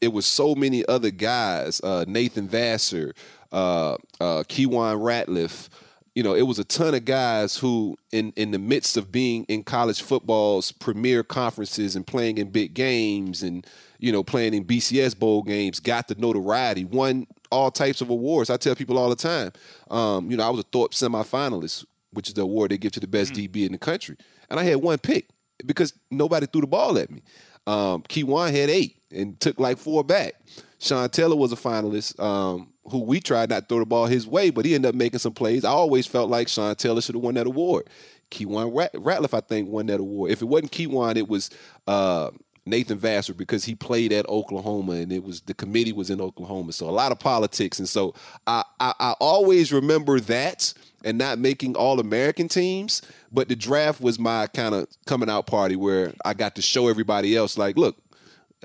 [0.00, 1.80] it was so many other guys.
[1.82, 3.12] Uh, Nathan Vasher,
[3.52, 5.68] uh, uh, Keiwan Ratliff.
[6.14, 9.44] You know, it was a ton of guys who, in in the midst of being
[9.44, 13.66] in college football's premier conferences and playing in big games and
[13.98, 18.50] you know playing in BCS bowl games, got the notoriety, won all types of awards.
[18.50, 19.52] I tell people all the time.
[19.90, 23.00] Um, you know, I was a Thorpe semifinalist, which is the award they give to
[23.00, 24.16] the best DB in the country,
[24.50, 25.28] and I had one pick
[25.64, 27.22] because nobody threw the ball at me.
[27.66, 30.34] Um, Keiwan had eight and took like four back.
[30.78, 34.26] Sean Taylor was a finalist, um, who we tried not to throw the ball his
[34.26, 35.64] way, but he ended up making some plays.
[35.64, 37.88] I always felt like Sean Taylor should have won that award.
[38.30, 40.30] Keiwan Rat- Ratliff, I think, won that award.
[40.30, 41.48] If it wasn't Keiwan, it was
[41.86, 42.30] uh,
[42.66, 46.72] Nathan Vasher because he played at Oklahoma and it was the committee was in Oklahoma.
[46.72, 47.78] So a lot of politics.
[47.78, 48.14] And so
[48.46, 50.72] I, I, I always remember that
[51.04, 53.02] and not making all American teams.
[53.30, 56.88] But the draft was my kind of coming out party where I got to show
[56.88, 57.96] everybody else, like, look,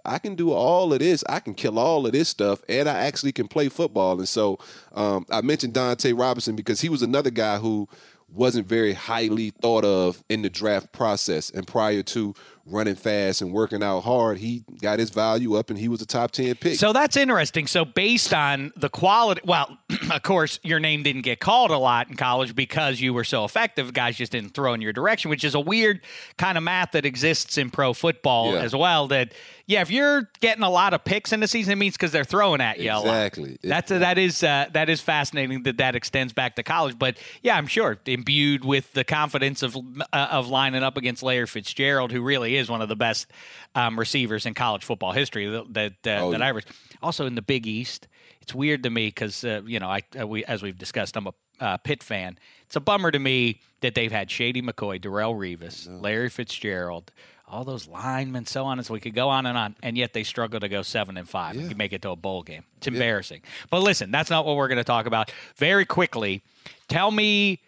[0.06, 1.24] I can do all of this.
[1.28, 4.18] I can kill all of this stuff, and I actually can play football.
[4.18, 4.60] And so
[4.94, 7.88] um, I mentioned Dunta Robinson because he was another guy who
[8.32, 11.50] wasn't very highly thought of in the draft process.
[11.50, 12.34] And prior to
[12.70, 16.06] running fast and working out hard, he got his value up, and he was a
[16.06, 16.76] top ten pick.
[16.76, 17.68] So that's interesting.
[17.68, 19.78] So based on the quality, well,
[20.12, 23.46] of course, your name didn't get called a lot in college because you were so
[23.46, 23.94] effective.
[23.94, 26.02] Guys just didn't throw in your direction, which is a weird
[26.38, 28.62] kind of math that exists in pro football Yeah.
[28.62, 29.08] as well.
[29.08, 29.34] That
[29.70, 32.24] yeah, if you're getting a lot of picks in the season, it means because they're
[32.24, 32.90] throwing at you.
[32.90, 33.60] Exactly.
[33.62, 36.98] That's that is uh, that is fascinating that that extends back to college.
[36.98, 41.46] But yeah, I'm sure imbued with the confidence of uh, of lining up against Larry
[41.46, 43.28] Fitzgerald, who really is one of the best
[43.76, 46.48] um, receivers in college football history that that, uh, Oh, that yeah.
[46.48, 46.62] I ever.
[47.04, 48.08] Also in the Big East,
[48.42, 51.28] it's weird to me because uh, you know I uh, we as we've discussed, I'm
[51.28, 52.40] a uh, Pitt fan.
[52.66, 57.12] It's a bummer to me that they've had Shady McCoy, Darrelle Revis, Larry Fitzgerald.
[57.50, 60.14] All those linemen, so on, and so we could go on and on, and yet
[60.14, 61.58] they struggle to go seven and five.
[61.58, 62.64] and make it to a bowl game.
[62.78, 63.42] It's embarrassing.
[63.70, 65.32] But listen, that's not what we're going to talk about.
[65.56, 66.44] Very quickly,
[66.88, 67.60] tell me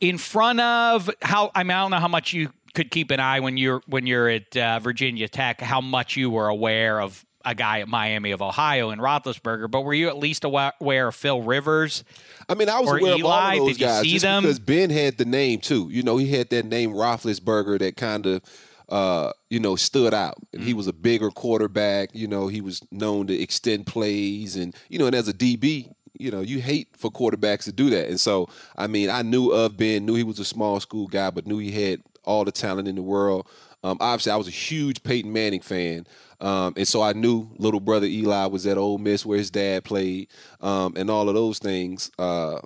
[0.00, 3.20] in front of how I mean I don't know how much you could keep an
[3.20, 7.24] eye when you're when you're at uh, Virginia Tech, how much you were aware of
[7.44, 11.14] a guy at Miami of Ohio in Roethlisberger, but were you at least aware of
[11.14, 12.04] Phil Rivers?
[12.48, 14.22] I mean, I was aware Eli, of all of those did you guys see just
[14.22, 14.42] them?
[14.42, 15.88] because Ben had the name too.
[15.90, 18.42] You know, he had that name Roethlisberger that kind of,
[18.88, 20.36] uh, you know, stood out.
[20.52, 20.66] And Mm.
[20.66, 22.10] he was a bigger quarterback.
[22.12, 25.88] You know, he was known to extend plays, and you know, and as a DB,
[26.18, 28.08] you know, you hate for quarterbacks to do that.
[28.08, 31.30] And so, I mean, I knew of Ben, knew he was a small school guy,
[31.30, 33.48] but knew he had all the talent in the world.
[33.82, 36.06] Um, obviously, I was a huge Peyton Manning fan,
[36.40, 39.82] um, and so I knew little brother Eli was at Ole Miss where his dad
[39.84, 40.28] played,
[40.60, 42.10] um, and all of those things.
[42.18, 42.60] Uh,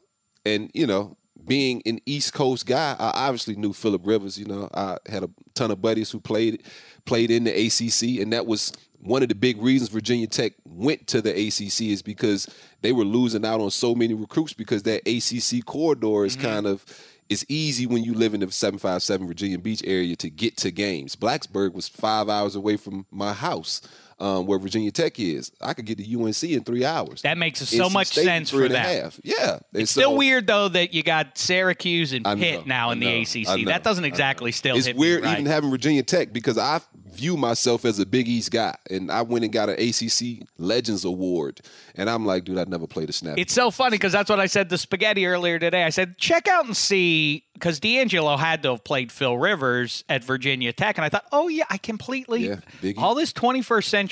[0.44, 4.38] and you know, being an East Coast guy, I obviously knew Philip Rivers.
[4.38, 6.62] You know, I had a ton of buddies who played
[7.04, 11.06] played in the ACC, and that was one of the big reasons Virginia Tech went
[11.09, 12.48] to the ACC is because
[12.82, 16.46] they were losing out on so many recruits because that ACC corridor is mm-hmm.
[16.46, 16.85] kind of
[17.28, 21.16] it's easy when you live in the 757 Virginia Beach area to get to games.
[21.16, 23.80] Blacksburg was five hours away from my house,
[24.18, 25.52] um, where Virginia Tech is.
[25.61, 27.22] I could get to UNC in three hours.
[27.22, 29.14] That makes so much sense for that.
[29.22, 32.90] Yeah, And It's so- still weird though that you got Syracuse and I know, now
[32.92, 33.59] in know, the ACC.
[33.64, 35.33] know, That doesn't exactly still It's hit me weird right.
[35.33, 36.81] even having Virginia Tech because I
[37.12, 41.05] view myself as a Big East guy, and I went and got an ACC Legends
[41.07, 41.61] Award,
[41.94, 43.38] and I'm like, dude, I never played a snap.
[43.38, 45.85] It's so funny because that's what I said to Spaghetti earlier today.
[45.85, 50.24] I said, check out and see, because DeAngelo had to have played Phil Rivers at
[50.24, 50.98] Virginia Tech.
[50.98, 54.06] And I thought, oh, yeah, I completely, Yeah, all this 21st century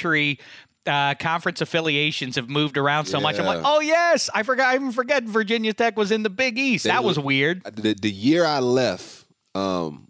[0.87, 3.39] uh, conference affiliations have moved around so much.
[3.39, 6.59] I'm like, oh, yes, I forgot, I even forget Virginia Tech was in the Big
[6.59, 6.85] East.
[6.85, 7.65] They that was were- weird.
[7.65, 10.09] the, the year I left um,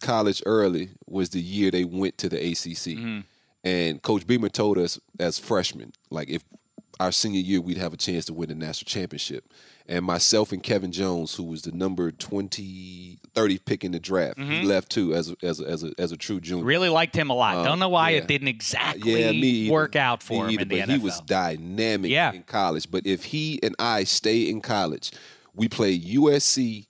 [0.00, 3.20] college early was the year they went to the ACC, Mm-hmm.
[3.64, 6.42] and Coach Beamer told us as freshmen, like if
[7.00, 9.44] our senior year we'd have a chance to win the national championship.
[9.88, 14.38] And myself and Kevin Jones, who was the number 20, 30 pick in the draft,
[14.38, 16.60] he left too as a, as a, as a, as a true junior.
[16.60, 16.68] Mm-hmm.
[16.68, 17.56] Really liked him a lot.
[17.56, 18.18] Um, Don't know why yeah.
[18.18, 19.72] it didn't exactly Yeah, me either.
[19.72, 20.88] work out for Me him either, in the NFL.
[20.90, 22.32] he was dynamic Yeah.
[22.32, 22.88] in college.
[22.88, 25.10] But if he and I stay in college,
[25.54, 26.86] we play USC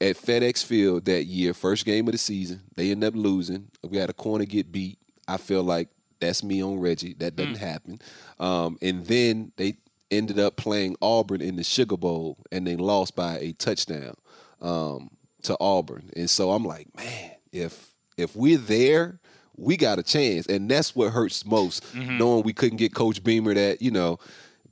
[0.00, 2.62] at FedEx Field that year, first game of the season.
[2.76, 3.66] They end up losing.
[3.86, 4.98] We had a corner get beat.
[5.28, 5.88] I feel like
[6.20, 7.14] that's me on Reggie.
[7.14, 7.64] That doesn't Hmm.
[7.64, 7.98] happen.
[8.38, 9.76] Um, and then they
[10.10, 14.14] ended up playing Auburn in the Sugar Bowl, and they lost by a touchdown
[14.60, 15.10] um,
[15.42, 16.10] to Auburn.
[16.16, 19.18] And so I'm like, man, if if we're there,
[19.56, 20.46] we got a chance.
[20.46, 22.18] And that's what hurts most, Mm-hmm.
[22.18, 24.18] knowing we couldn't get Coach Beamer that, you know,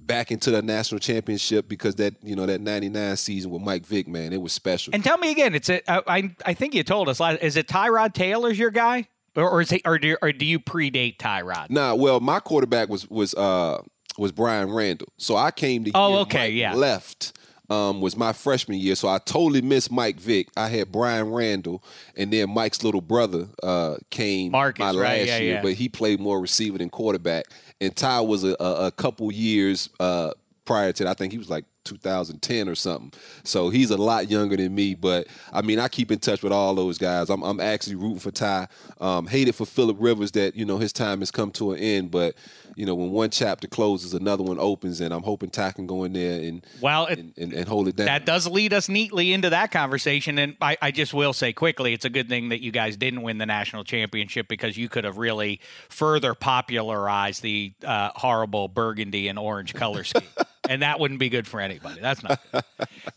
[0.01, 4.09] back into the national championship because that, you know, that 99 season with Mike Vick,
[4.09, 4.95] man, it was special.
[4.95, 7.21] And tell me again, it's a, I I think you told us.
[7.41, 10.59] Is it Tyrod Taylor's your guy, or, or is he, or do or do you
[10.59, 11.71] predate Tyrod?
[11.71, 13.81] Nah, well, my quarterback was was uh
[14.19, 15.09] was Bryan Randall.
[15.17, 16.75] So I came to Oh, okay, Mike yeah.
[16.75, 17.33] left.
[17.71, 20.49] Um, was my freshman year, so I totally missed Mike Vick.
[20.57, 21.85] I had Bryan Randall,
[22.17, 25.63] and then Mike's little brother uh, came Marcus, my last right, yeah, year, yeah.
[25.63, 27.45] but he played more receiver than quarterback.
[27.79, 30.31] And Ty was a, a, a couple years uh,
[30.65, 31.11] prior to that.
[31.11, 33.13] I think he was like 2010 or something.
[33.45, 34.95] So he's a lot younger than me.
[34.95, 37.31] But I mean, I keep in touch with all those guys.
[37.31, 38.69] I'm, I'm actually rooting for Ty.
[39.01, 42.11] Um, hated for Philip Rivers that you know his time has come to an end.
[42.11, 42.35] But
[42.77, 46.05] you know when one chapter closes, another one opens, and I'm hoping Ty can go
[46.05, 48.07] in there and Well, it, and, and, and hold it down.
[48.07, 50.39] that does lead us neatly into that conversation.
[50.39, 53.23] And I, I just will say quickly, it's a good thing that you guys didn't
[53.23, 59.29] win the national championship because you could have really further popularized the uh, horrible burgundy
[59.29, 60.23] and orange color scheme.
[60.69, 62.01] and that wouldn't be good for anybody.
[62.01, 62.41] That's not.
[62.53, 62.63] Good.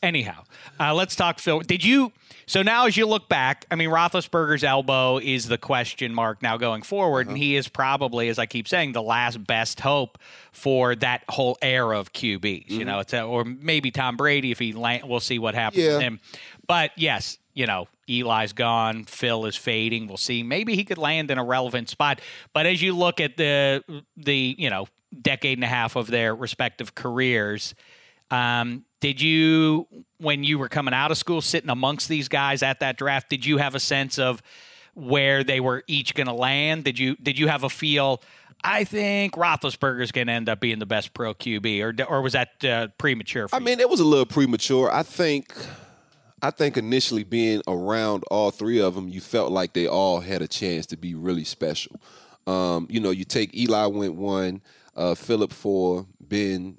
[0.01, 0.43] Anyhow,
[0.79, 1.59] uh, let's talk Phil.
[1.59, 2.11] Did you?
[2.47, 6.57] So now, as you look back, I mean, Roethlisberger's elbow is the question mark now
[6.57, 10.17] going forward, and he is probably, as I keep saying, the last best hope
[10.51, 12.69] for that whole era of QBs.
[12.69, 15.83] You know, it's a, or maybe Tom Brady if he land, we'll see what happens
[15.83, 15.93] Yeah.
[15.93, 16.19] with him.
[16.67, 20.07] But yes, you know, Eli's gone, Phil is fading.
[20.07, 20.43] We'll see.
[20.43, 22.19] Maybe he could land in a relevant spot.
[22.53, 23.83] But as you look at the
[24.17, 24.87] the you know
[25.19, 27.75] decade and a half of their respective careers.
[28.29, 32.79] Um, did you, when you were coming out of school, sitting amongst these guys at
[32.79, 34.41] that draft, did you have a sense of
[34.93, 36.83] where they were each going to land?
[36.83, 38.21] Did you did you have a feel?
[38.63, 42.33] I think Roethlisberger's going to end up being the best pro QB, or or was
[42.33, 43.47] that uh, premature?
[43.47, 44.91] For I mean, it was a little premature.
[44.91, 45.53] I think,
[46.41, 50.41] I think initially being around all three of them, you felt like they all had
[50.41, 51.99] a chance to be really special.
[52.45, 54.61] Um, you know, you take Eli went one,
[54.95, 56.77] uh, Philip four, Ben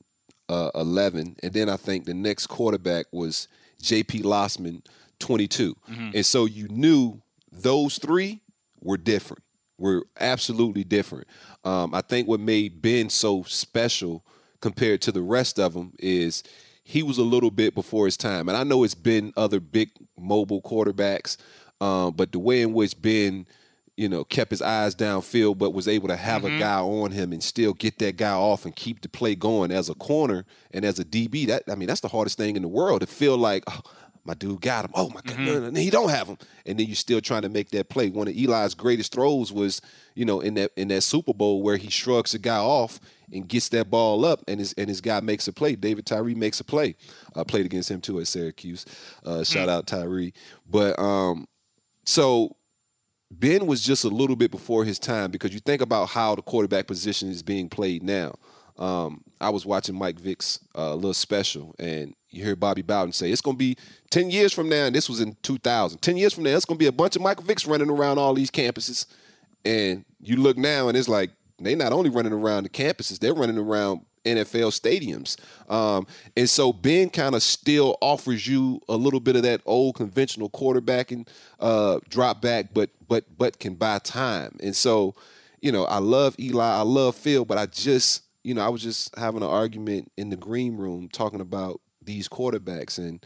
[0.49, 3.49] uh, eleven, and then I think the next quarterback was
[3.81, 4.23] J.P.
[4.23, 4.85] Losman,
[5.19, 5.77] twenty-two,
[6.15, 7.21] and so you knew
[7.51, 8.41] those three
[8.81, 9.43] were different.
[9.79, 11.27] Were absolutely different.
[11.65, 14.25] Um, I think what made Ben so special
[14.61, 16.43] compared to the rest of them is
[16.85, 18.49] he was a little bit before his time.
[18.49, 21.37] And I know it's been other big mobile quarterbacks,
[21.81, 23.47] um, but the way in which Ben,
[24.03, 27.33] you know, kept his eyes downfield, but was able to have a guy on him
[27.33, 30.85] and still get that guy off and keep the play going as a corner and
[30.85, 31.47] as a DB.
[31.47, 33.81] That I mean, that's the hardest thing in the world to feel like, oh,
[34.25, 34.91] my dude got him.
[34.95, 36.37] Oh my God, no, no, no, he don't have him,
[36.67, 38.11] and then you're still trying to make that play.
[38.11, 39.81] One of Eli's greatest throws was,
[40.17, 42.99] you know, in that in that Super Bowl where he shrugs a guy off
[43.33, 45.77] and gets that ball up, and his and his guy makes a play.
[45.77, 46.97] David Tyree makes a play.
[47.37, 48.85] I played against him too at Syracuse.
[49.25, 50.35] Uh, shout out Tyree.
[50.69, 51.47] But um,
[52.05, 52.57] so
[53.33, 56.43] Ben was just a little bit before his time because you think about how the
[56.43, 58.35] quarterback position is being played now.
[58.79, 63.31] Um, I was watching Mike Vick's uh, little special, and you hear Bobby Bowden say,
[63.31, 63.77] It's going to be
[64.11, 66.01] 10 years from now, and this was in 2000.
[66.01, 68.19] 10 years from now, it's going to be a bunch of Michael Vicks running around
[68.19, 69.07] all these campuses.
[69.65, 73.35] And you look now, and it's like, they're not only running around the campuses, they're
[73.35, 75.37] running around NFL stadiums.
[75.71, 76.07] Um,
[76.37, 80.51] and so Ben kind of still offers you a little bit of that old conventional
[80.51, 81.29] quarterbacking
[81.61, 84.57] uh, drop back, but but but can buy time.
[84.63, 85.15] And so,
[85.61, 88.83] you know, I love Eli, I love Phil, but I just, you know, I was
[88.83, 93.25] just having an argument in the green room talking about these quarterbacks and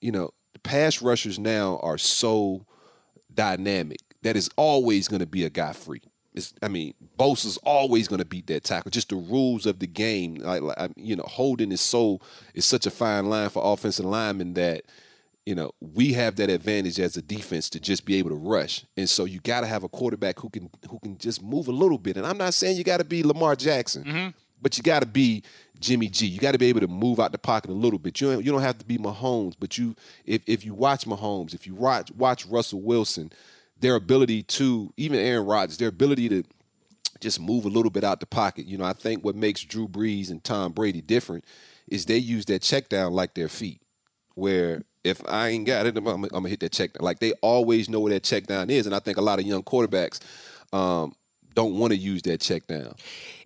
[0.00, 2.64] you know, the pass rushers now are so
[3.32, 6.02] dynamic that is always going to be a guy free.
[6.32, 8.90] It's, I mean, Bosa's always going to beat that tackle.
[8.90, 12.20] Just the rules of the game, like, like um, you know, holding is so
[12.54, 14.84] is such a fine line for offensive linemen that
[15.44, 18.84] you know we have that advantage as a defense to just be able to rush.
[18.96, 21.72] And so you got to have a quarterback who can who can just move a
[21.72, 22.16] little bit.
[22.16, 24.28] And I'm not saying you got to be Lamar Jackson, mm-hmm.
[24.62, 25.42] but you got to be
[25.80, 26.26] Jimmy G.
[26.26, 28.20] You got to be able to move out the pocket a little bit.
[28.20, 31.54] You don't, you don't have to be Mahomes, but you if if you watch Mahomes,
[31.54, 33.32] if you watch watch Russell Wilson,
[33.80, 36.44] their ability to even Aaron Rodgers, their ability to
[37.20, 38.66] just move a little bit out the pocket.
[38.66, 41.44] You know, I think what makes Drew Brees and Tom Brady different
[41.88, 43.80] is they use that check down like their feet.
[44.34, 47.04] Where if I ain't got it, I'm, I'm gonna hit that check down.
[47.04, 49.46] Like they always know where that check down is, and I think a lot of
[49.46, 50.20] young quarterbacks
[50.72, 51.14] um,
[51.54, 52.94] don't want to use that check down.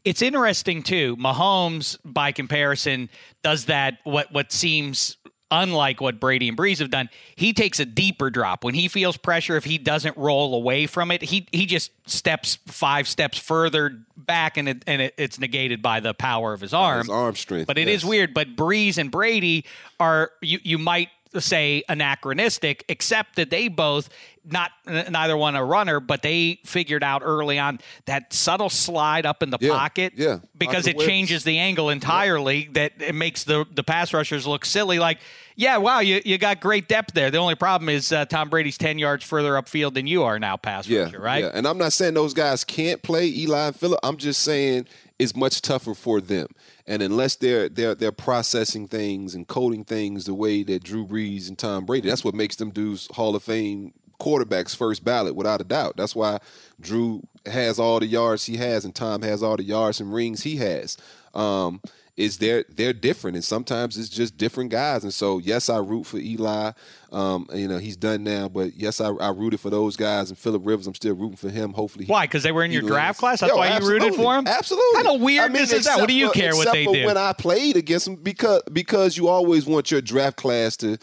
[0.04, 1.16] It's interesting too.
[1.16, 3.08] Mahomes, by comparison,
[3.42, 5.16] does that what what seems
[5.50, 7.08] unlike what Brady and Brees have done.
[7.36, 9.56] He takes a deeper drop when he feels pressure.
[9.56, 14.56] If he doesn't roll away from it, he he just steps five steps further back,
[14.56, 17.00] and it, and it, it's negated by the power of his arm.
[17.00, 17.66] His arm strength.
[17.66, 18.08] But it is yes.
[18.08, 18.34] weird.
[18.34, 19.64] But Brees and Brady
[20.00, 21.08] are you you might
[21.40, 24.08] say anachronistic, except that they both
[24.46, 29.42] not neither one a runner, but they figured out early on that subtle slide up
[29.42, 30.40] in the Yeah, pocket, yeah.
[30.58, 31.06] because it awareness.
[31.06, 32.68] changes the angle entirely.
[32.72, 34.98] That it makes the the pass rushers look silly.
[34.98, 35.18] Like,
[35.56, 37.30] yeah, wow, you you got great depth there.
[37.30, 40.58] The only problem is uh, Tom Brady's ten yards further upfield than you are now,
[40.58, 41.44] pass Yeah, rusher, right?
[41.44, 41.50] Yeah.
[41.54, 44.00] And I'm not saying those guys can't play Eli and Phillip.
[44.02, 44.86] I'm just saying
[45.18, 46.48] it's much tougher for them.
[46.86, 51.48] And unless they're they're they're processing things and coding things the way that Drew Brees
[51.48, 55.60] and Tom Brady, that's what makes them dudes Hall of Fame quarterbacks first ballot without
[55.60, 55.96] a doubt.
[55.96, 56.38] That's why
[56.80, 60.42] Drew has all the yards he has and Tom has all the yards and rings
[60.42, 60.96] he has.
[61.34, 61.80] Um,
[62.16, 66.04] is they're they're different and sometimes it's just different guys and so yes I root
[66.06, 66.70] for Eli
[67.10, 70.38] um, you know he's done now but yes I, I rooted for those guys and
[70.38, 72.24] Philip Rivers I'm still rooting for him hopefully he- Why?
[72.26, 73.40] Because they were in your draft class.
[73.40, 74.46] That's Yo, why you rooted for them.
[74.46, 75.02] Absolutely.
[75.02, 75.98] Kind of weirdness is that?
[75.98, 77.04] What do you for- care what they for do?
[77.04, 80.96] When I played against them, because because you always want your draft class to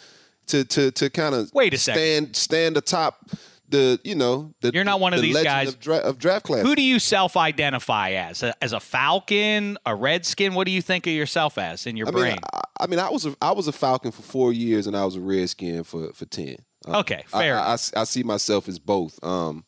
[0.47, 1.99] to to to kind of Wait a second.
[1.99, 3.29] stand stand atop
[3.71, 6.45] the you know the You're not one of the these guys- of, dra- of draft
[6.45, 6.61] class.
[6.65, 8.43] Who do you self-identify as?
[8.43, 10.53] A- As a Falcon, a Redskin?
[10.53, 12.23] What do you think of yourself as in your I brain?
[12.33, 14.95] mean, I, I mean, I was a, I was a Falcon for four years, and
[14.95, 16.57] I was a Redskin for for ten.
[16.87, 19.19] Uh, Okay, fair I, I, I see myself as both.
[19.23, 19.65] Um,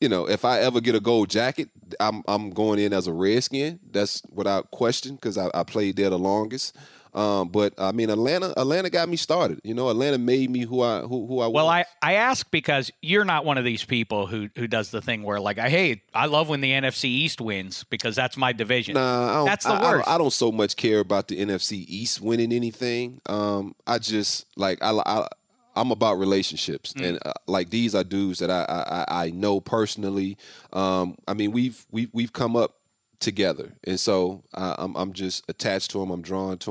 [0.00, 3.12] you know, if I ever get a gold jacket, I'm I'm going in as a
[3.12, 3.80] Redskin.
[3.90, 6.76] That's without question because I, I played there the longest.
[7.16, 9.58] Um, but I mean, Atlanta Atlanta got me started.
[9.64, 11.84] You know, Atlanta made me who I who, who I Well, was.
[12.02, 15.22] I, I ask because you're not one of these people who who does the thing
[15.22, 18.94] where like I hey I love when the NFC East wins because that's my division.
[18.94, 20.08] Nah, I don't, that's the I- I worst.
[20.08, 23.20] I, don't so much care about the NFC East winning anything.
[23.26, 25.26] Um, I just like I, I
[25.74, 27.04] I'm about relationships, Mm.
[27.08, 28.82] and uh, like these are dudes that I I,
[29.22, 30.36] I- I know personally.
[30.74, 32.74] Um, I mean we've we've we've come up
[33.20, 36.10] together, and so I, I'm I'm just attached to them.
[36.10, 36.70] I'm drawn to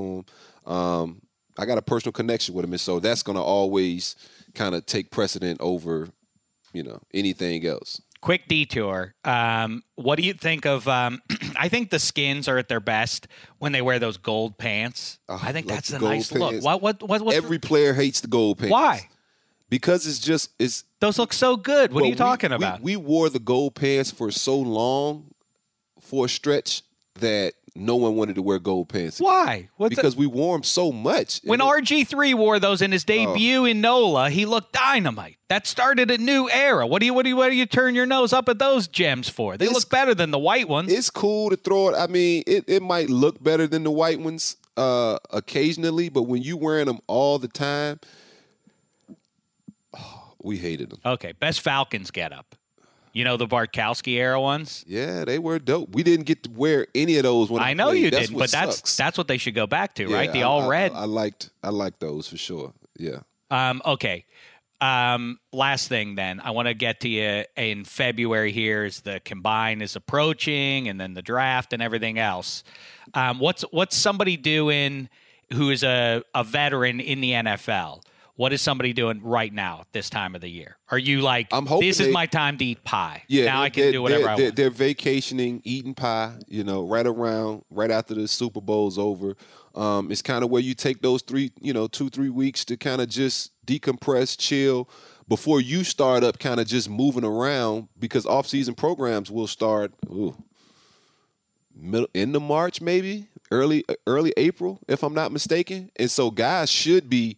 [0.65, 0.73] them.
[0.73, 1.21] Um,
[1.57, 4.15] I got a personal connection with them, and so that's gonna always
[4.53, 6.09] kind of take precedent over,
[6.73, 8.01] you know, anything else.
[8.21, 9.13] Quick detour.
[9.23, 10.87] Um, what do you think of?
[10.87, 11.21] Um,
[11.57, 13.27] I think the skins are at their best
[13.59, 15.19] when they wear those gold pants.
[15.29, 16.51] Oh, I think like that's a nice look.
[16.51, 16.65] pants.
[16.65, 17.21] What what what?
[17.21, 18.71] what's- Every player hates the gold pants.
[18.71, 19.09] why?
[19.69, 21.91] Because it's just it's Those look so good.
[21.91, 22.81] What Well, are you talking we- about?
[22.81, 25.31] We, wore the gold pants for so long,
[26.05, 26.83] for a stretch,
[27.15, 29.19] that no one wanted to wear gold pants.
[29.19, 29.69] Why?
[29.77, 31.41] What's because we wore them so much.
[31.43, 35.37] When it- RG3 wore those in his debut in NOLA, he looked dynamite.
[35.49, 36.87] That started a new era.
[36.87, 38.87] What do you what do you what do you turn your nose up at those
[38.87, 39.57] gems for?
[39.57, 40.91] They It's- look better than the white ones.
[40.91, 41.95] it's cool to throw it.
[41.97, 46.41] I mean, it, it might look better than the white ones uh, occasionally, but when
[46.43, 47.99] you wearing them all the time,
[50.43, 50.99] we hated them.
[51.05, 52.55] Okay, best Falcons get up.
[53.15, 54.83] You know the Bartkowski era ones?
[54.87, 55.95] Yeah, they were dope.
[55.95, 58.03] We didn't get to wear any of those when I, I know played.
[58.03, 58.97] you That's didn't, but that's sucks.
[58.97, 60.31] that's what they should go back to, Yeah, right?
[60.33, 60.91] The I- all I- red.
[60.91, 62.73] I, liked I liked those for sure.
[62.99, 63.19] Yeah.
[63.49, 64.25] Um, okay.
[64.81, 69.21] Um, last thing then, I want to get to you in February here as the
[69.23, 72.65] combine is approaching and then the draft and everything else.
[73.13, 75.07] Um, what's what's somebody doing
[75.53, 78.01] who is a, a veteran in the NFL?
[78.37, 80.77] What is somebody doing right now at this time of the year?
[80.91, 83.23] Are you like I'm hoping this is my time to eat pie?
[83.29, 84.55] Yeah, now I can do whatever they're, I want.
[84.57, 86.33] They're vacationing, eating pie.
[86.47, 89.35] You know, right around, right after the Super Bowl's over.
[89.73, 92.77] Um, it's kind of where you take those three, you know, two three weeks to
[92.77, 94.89] kind of just decompress, chill,
[95.27, 99.93] before you start up, kind of just moving around because off-season programs will start.
[100.07, 100.35] Ooh,
[101.73, 105.89] middle end of March, maybe early early April, if I'm not mistaken.
[105.95, 107.37] And so guys should be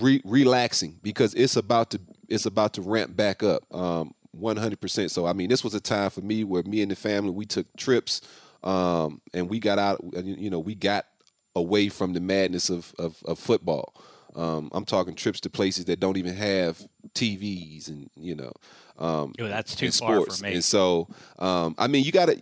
[0.00, 5.26] re- relaxing because it's about to it's about to ramp back up um 100% so
[5.26, 7.66] i mean this was a time for me where me and the family we took
[7.76, 8.20] trips
[8.62, 11.06] um and we got out you know we got
[11.56, 13.94] away from the madness of of, of football
[14.36, 16.80] um i'm talking trips to places that don't even have
[17.14, 18.52] tvs and you know
[18.98, 20.42] um Ooh, that's too far for sports.
[20.42, 20.54] me.
[20.54, 21.08] and so
[21.38, 22.40] um i mean you gotta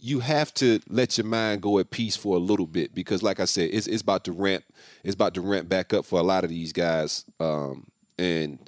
[0.00, 3.40] you have to let your mind go at peace for a little bit because, like
[3.40, 4.64] I said, it's it's about to ramp.
[5.04, 7.86] It's about to ramp back up for a lot of these guys, um,
[8.18, 8.58] and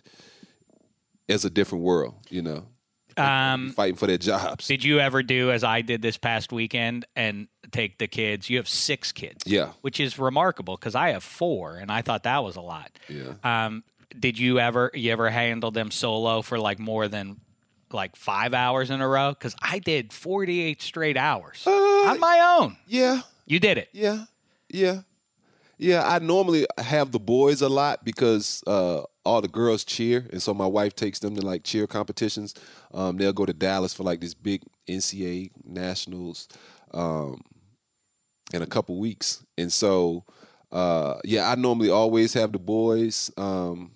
[1.29, 2.67] it's a different world, you know,
[3.17, 4.67] Um, fighting for their jobs.
[4.67, 8.51] did you ever do as I did this past weekend and take the kids?
[8.51, 9.45] You have six kids.
[9.47, 9.71] Yeah.
[9.83, 12.91] which is remarkable because I have four, and I thought that was a lot.
[13.09, 13.35] Yeah.
[13.45, 13.85] Um,
[14.19, 17.41] did you ever you ever handle them solo for like more than
[17.93, 19.31] like five hours in a row?
[19.31, 22.77] Because I did forty eight straight hours on my own.
[22.87, 23.89] Yeah, You did it.
[23.93, 24.25] yeah,
[24.69, 25.01] yeah,
[25.79, 26.03] yeah.
[26.07, 30.55] I normally have the boys a lot because uh, all the girls cheer, and so
[30.55, 32.55] my wife takes them to like cheer competitions.
[32.95, 36.49] Um, they'll go to Dallas for like this big NCAA nationals
[36.95, 37.41] um,
[38.53, 40.25] in a couple weeks, and so
[40.73, 43.31] uh, yeah, I normally always have the boys.
[43.37, 43.91] Um,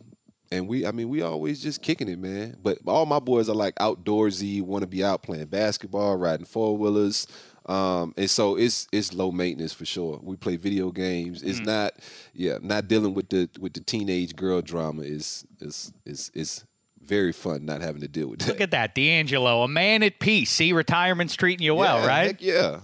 [0.54, 2.56] and we, I mean, we always just kicking it, man.
[2.62, 6.76] But all my boys are like outdoorsy, want to be out playing basketball, riding four
[6.76, 7.26] wheelers,
[7.66, 10.20] um, and so it's it's low maintenance for sure.
[10.22, 11.42] We play video games.
[11.42, 11.66] It's Mm.
[11.66, 11.94] not,
[12.34, 16.64] yeah, not dealing with the with the teenage girl drama is is is is
[17.02, 18.48] very fun not having to deal with that.
[18.48, 20.50] Look at that, DeAngelo, a man at peace.
[20.50, 22.28] See, retirement's treating you well, right?
[22.28, 22.80] heck yeah.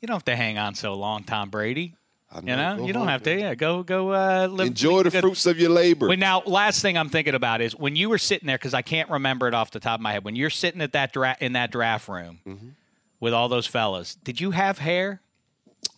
[0.00, 1.94] You don't have to hang on so long, Tom Brady.
[2.34, 3.38] I You know, Go you don't have to.
[3.38, 4.68] Yeah, go go uh, live.
[4.68, 6.08] Enjoy the good- fruits of your labor.
[6.08, 8.82] Well, now, last thing I'm thinking about is when you were sitting there, because I
[8.82, 10.24] can't remember it off the top of my head.
[10.24, 12.68] When you're sitting at that dra- in that draft room Mm-hmm.
[13.20, 15.20] with all those fellas, did you have hair?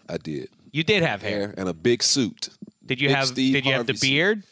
[0.09, 1.39] I did You did have hair.
[1.39, 2.49] hair and a big suit.
[2.85, 3.28] Did you Big have?
[3.28, 4.43] Steve did you have the beard?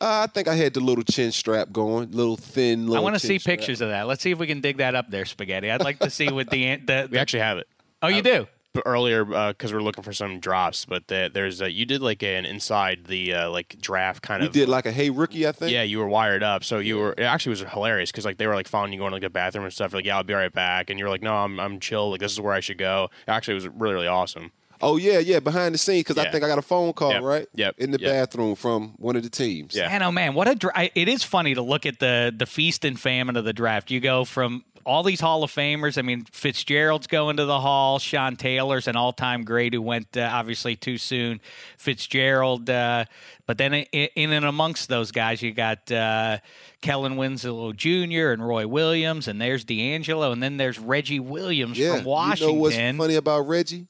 [0.00, 2.86] Uh, I think I had the little chin strap going, little thin.
[2.86, 3.58] Little I want to chin see strap.
[3.58, 4.06] pictures of that.
[4.06, 5.70] Let's see if we can dig that up there, spaghetti.
[5.70, 7.08] I'd like to see what the the.
[7.10, 7.68] We the actually have it.
[8.02, 8.46] oh, you do.
[8.74, 12.22] But earlier because we're looking for some drops, but the, there's a, you did like
[12.22, 14.54] an inside the uh, like draft kind We of.
[14.54, 15.72] You did like a hey rookie, I think.
[15.72, 17.12] Yeah, you were wired up, so you were.
[17.16, 19.30] It actually was hilarious because like they were like following you going to like the
[19.30, 19.94] bathroom and stuff.
[19.94, 22.10] Like, yeah, I'll be right back, and you're like, no, I'm I'm chill.
[22.10, 23.08] Like this is where I should go.
[23.26, 24.52] Actually, it was really really awesome.
[24.80, 27.22] Oh yeah, yeah, behind the scenes because I think I got a phone call Yep,
[27.22, 27.48] right.
[27.54, 28.12] yep, In the yep.
[28.12, 29.74] bathroom from one of the teams.
[29.74, 29.88] Yeah.
[29.88, 32.46] Man, oh man, what a dra- I- it is funny to look at the the
[32.46, 33.90] feast and famine of the draft.
[33.90, 35.98] You go from all these Hall of Famers.
[35.98, 37.98] I mean, Fitzgerald's going to the Hall.
[37.98, 41.40] Sean Taylor's an all time great who went uh, obviously too soon.
[41.76, 43.04] Fitzgerald, uh,
[43.46, 46.38] but then in, in and amongst those guys, you got uh,
[46.82, 48.30] Kellen Winslow Jr.
[48.32, 51.96] and Roy Williams, and there's DeAngelo, and then there's Reggie Williams Yeah.
[51.96, 52.48] from Washington.
[52.48, 53.86] You know what's funny about Reggie?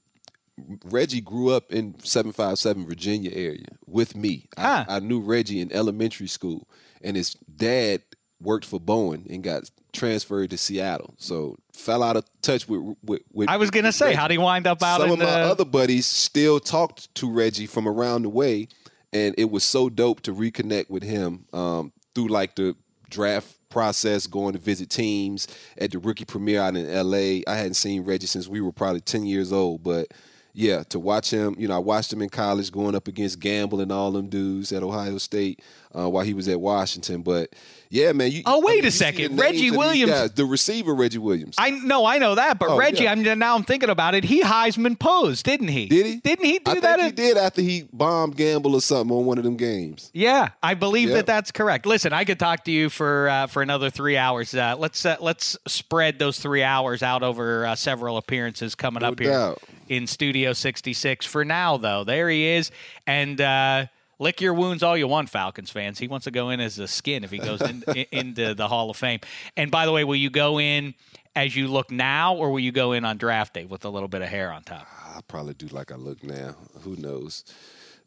[0.87, 4.49] Reggie grew up in 757 Virginia area with me.
[4.59, 4.85] Huh.
[4.89, 6.67] I, I knew Reggie in elementary school,
[7.03, 8.03] and his dad
[8.41, 11.15] worked for Boeing and got transferred to Seattle.
[11.19, 12.97] So fell out of touch with.
[13.03, 14.17] with, with I was gonna say, Reggie.
[14.17, 17.67] how would he wind up out Some of my other buddies still talked to Reggie
[17.67, 18.69] from around the way,
[19.13, 22.77] and it was so dope to reconnect with him um, through like the
[23.11, 25.47] draft process, going to visit teams
[25.79, 27.43] at the rookie premiere out in L.A.
[27.47, 30.09] I hadn't seen Reggie since we were probably ten years old, but
[30.55, 33.81] yeah, to watch him, you know, I watched him in college going up against Gamble
[33.81, 35.63] and all them dudes at Ohio State
[35.99, 37.23] uh, while he was at Washington.
[37.23, 37.51] But
[37.91, 38.31] yeah, man.
[38.31, 39.37] You, Oh, wait I mean, a second.
[39.39, 40.33] Reggie Williams- guys.
[40.33, 41.55] the receiver Reggie Williams.
[41.59, 43.13] I know, I know that, but Oh, Reggie, yeah.
[43.13, 44.25] I'm now I'm thinking about it.
[44.25, 45.87] He Heisman posed, didn't he?
[45.87, 46.17] Did he?
[46.17, 46.99] Didn't he do I that?
[47.01, 50.11] think he did after he bombed Gamble or something on one of them games.
[50.13, 51.17] Yeah, I believe Yeah.
[51.17, 51.87] that that's correct.
[51.87, 54.55] Listen, I could talk to you for uh, for another three hours.
[54.55, 59.09] Uh, let's uh, let's spread those three hours out over uh, several appearances coming No
[59.09, 59.55] up here
[59.89, 61.25] in Studio 66.
[61.25, 62.71] For now, though, there he is,
[63.07, 63.87] and uh,
[64.19, 65.99] lick your wounds all you want, Falcons fans.
[65.99, 68.69] He wants to go in as a skin if he goes in, in, into the
[68.69, 69.21] Hall of Fame.
[69.57, 70.95] And by the way, will you go in
[71.37, 74.09] as you look now, or will you go in on draft day with a little
[74.09, 74.87] bit of hair on top?
[75.15, 76.57] I'll probably do like I look now.
[76.81, 77.45] Who knows?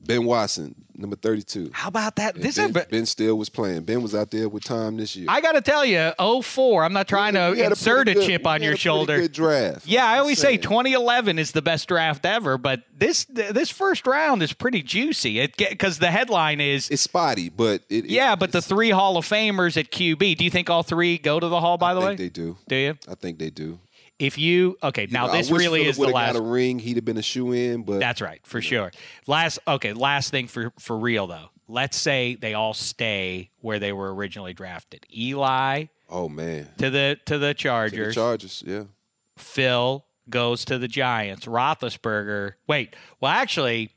[0.04, 1.70] Ben Watson, number 32.
[1.74, 2.36] How about that?
[2.36, 2.86] And This ben, is.
[2.86, 3.84] ben still was playing.
[3.84, 5.28] Ben was out there with Tom this year.
[5.30, 8.20] I got to tell you, 04, I'm not trying to We a insert a pretty
[8.20, 9.22] good- chip on your a shoulder.
[9.22, 9.86] Good draft.
[9.88, 14.41] Yeah, I always say 2011 is the best draft ever, but this this first round
[14.43, 15.39] is pretty juicy.
[15.39, 18.06] It because the headline is It's spotty, but it.
[18.06, 20.36] yeah, it- but the three Hall of Famers at QB.
[20.38, 21.78] Do you think all three go to the Hall?
[21.78, 22.58] By I the think way, they do.
[22.68, 22.97] do you?
[23.08, 23.80] I think they do.
[24.22, 26.34] If you okay, now You know, this really Phillip is the last.
[26.34, 28.91] Got a ring, he'd have been a shoe in, but That's right, for sure.
[29.26, 31.49] Last okay, last thing for for real though.
[31.67, 35.07] Let's say they all stay where they were originally drafted.
[35.11, 38.15] Eli oh man, to the to the To the Chargers.
[38.15, 38.84] Chargers, yeah.
[39.38, 41.47] Phil goes to the Giants.
[41.47, 42.53] Roethlisberger.
[42.67, 43.89] Wait, well, actually,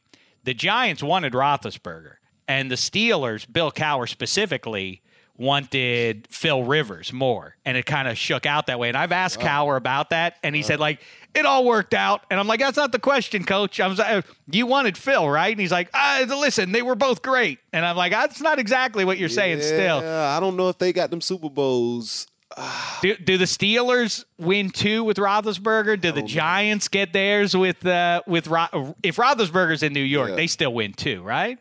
[0.45, 2.15] the Giants wanted Roethlisberger,
[2.49, 5.03] and the Steelers, Bill Cowher specifically,
[5.37, 8.89] wanted Phil Rivers more, and it kind of shook out that way.
[8.89, 11.01] And I've asked Cowher about that, and he said like
[11.35, 12.23] it all worked out.
[12.31, 13.81] And I'm like, that's not the question, Coach.
[13.81, 15.51] I was like, you wanted Phil, right?
[15.51, 17.59] And he's like, ah, listen, they were both great.
[17.73, 19.61] And I'm like, that's not exactly what you're saying.
[19.63, 22.29] Still, I don't know if they got them Super Bowls.
[23.03, 26.01] do, do the Steelers win two with Roethlisberger?
[26.01, 30.37] Do the Giants get theirs with uh, with Ro- if Roethlisberger's in New York, Yeah.
[30.37, 31.59] they still win two, right?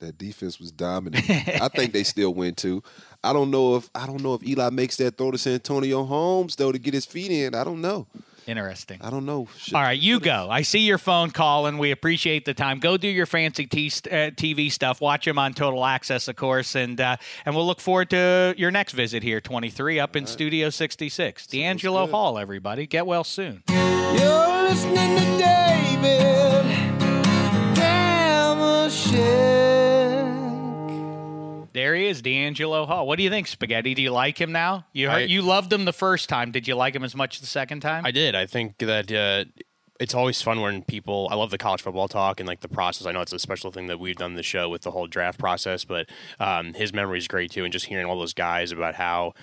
[0.00, 1.24] That defense was dominant.
[1.30, 2.82] I think they still win too.
[3.24, 6.56] I don't know if I don't know if Eli makes that throw to Santonio Holmes
[6.56, 7.54] though to get his feet in.
[7.54, 8.06] I don't know.
[8.46, 9.00] Interesting.
[9.02, 9.48] I don't know.
[9.56, 9.74] Shit.
[9.74, 10.48] All right, you go.
[10.48, 11.78] I see your phone calling.
[11.78, 12.78] We appreciate the time.
[12.78, 15.00] Go do your fancy t- uh, TV stuff.
[15.00, 18.70] Watch them on Total Access, of course, and uh, and we'll look forward to your
[18.70, 21.46] next visit here, 23, up in Studio 66.
[21.48, 22.10] DeAngelo good.
[22.12, 22.86] Hall, everybody.
[22.86, 23.64] Get well soon.
[23.68, 26.45] You're listening to David
[31.76, 33.06] There he is, DeAngelo Hall.
[33.06, 33.92] What do you think, Spaghetti?
[33.92, 34.86] Do you like him now?
[34.94, 36.50] You heard, I- you loved him the first time.
[36.50, 38.06] Did you like him as much the second time?
[38.06, 38.34] I did.
[38.34, 39.44] I think that uh,
[40.00, 41.28] it's always fun when people.
[41.30, 43.06] I love the college football talk and like the process.
[43.06, 45.38] I know it's a special thing that we've done the show with the whole draft
[45.38, 46.08] process, but
[46.40, 47.64] um, his memory is great too.
[47.64, 49.34] And just hearing all those guys about how.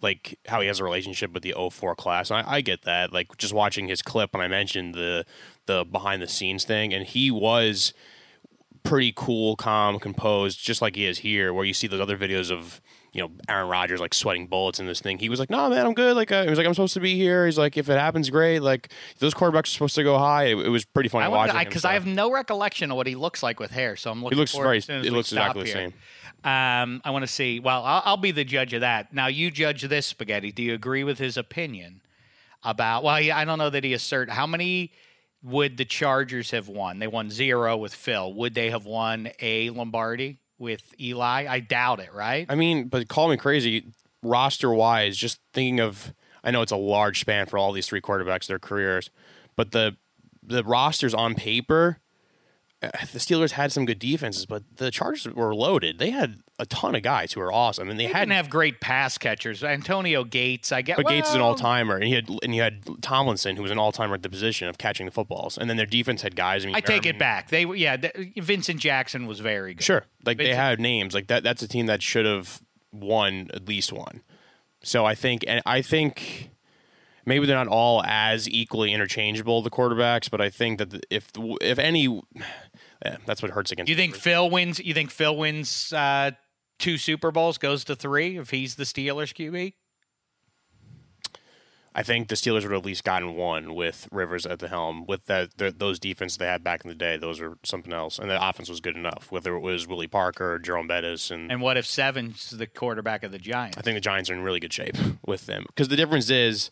[0.00, 2.32] Like how he has a relationship with the 04 class.
[2.32, 3.12] And I, I get that.
[3.12, 5.24] Like just watching his clip when I mentioned the
[5.66, 7.94] the behind the scenes thing, and he was
[8.82, 11.52] pretty cool, calm, composed, just like he is here.
[11.52, 12.80] Where you see those other videos of
[13.12, 15.18] you know Aaron Rodgers like sweating bullets in this thing.
[15.18, 17.00] He was like, "No, man, I'm good." Like uh, he was like, "I'm supposed to
[17.00, 20.18] be here." He's like, "If it happens, great." Like those quarterbacks are supposed to go
[20.18, 20.44] high.
[20.44, 21.84] It, it was pretty funny I watching because.
[21.84, 24.36] I have no recollection of what he looks like with hair, so I'm looking.
[24.36, 24.78] He looks very.
[24.78, 25.94] as soon as It looks exactly the same.
[26.44, 27.60] Um, I want to see.
[27.60, 29.12] Well, I'll, I'll be the judge of that.
[29.14, 30.50] Now, you judge this spaghetti.
[30.50, 32.00] Do you agree with his opinion
[32.64, 33.04] about?
[33.04, 34.28] Well, he- I don't know that he assert.
[34.28, 34.90] How many
[35.42, 36.98] would the Chargers have won?
[36.98, 38.32] They won zero with Phil.
[38.34, 41.46] Would they have won a Lombardi with Eli?
[41.48, 42.12] I doubt it.
[42.12, 42.46] Right?
[42.48, 43.86] I mean, but call me crazy.
[44.22, 46.14] Roster wise, just thinking of,
[46.44, 49.10] I know it's a large span for all these three quarterbacks, their careers,
[49.56, 49.96] but the
[50.44, 51.98] the rosters on paper,
[52.82, 55.98] Uh, the Steelers had some good defenses, but the Chargers were loaded.
[55.98, 58.50] They had a ton of guys who were awesome, and they, They had didn't have
[58.50, 59.62] great pass catchers.
[59.62, 62.62] Antonio Gates, I guess, But Gates is an all timer, and he had and you
[62.62, 65.70] had Tomlinson, who was an all timer at the position of catching the footballs, and
[65.70, 66.64] then their defense had guys.
[66.64, 67.50] I mean, I take it back.
[67.50, 67.96] They yeah.
[67.96, 69.84] th- Vincent Jackson was very good.
[69.84, 71.42] Sure, like they had names like that.
[71.42, 72.60] That's a team that should have
[72.92, 74.22] won at least one.
[74.82, 76.50] So I think, and I think
[77.24, 81.30] maybe they're not all as equally interchangeable the quarterbacks, but I think that if
[81.60, 82.20] if any,
[83.04, 83.88] eh, that's what hurts against.
[83.88, 84.78] You think Phil wins?
[84.78, 86.32] You think Phil wins uh,
[86.78, 89.74] two Super Bowls, goes to three if he's the Steelers QB?
[91.94, 95.04] I think the Steelers would have at least gotten one with Rivers at the helm.
[95.06, 98.18] With that, the, those defenses they had back in the day, those were something else,
[98.18, 99.30] and the offense was good enough.
[99.30, 103.22] Whether it was Willie Parker or Jerome Bettis, and And what if Seven's the quarterback
[103.22, 103.76] of the Giants?
[103.76, 104.96] I think the Giants are in really good shape
[105.26, 106.70] with them because the difference is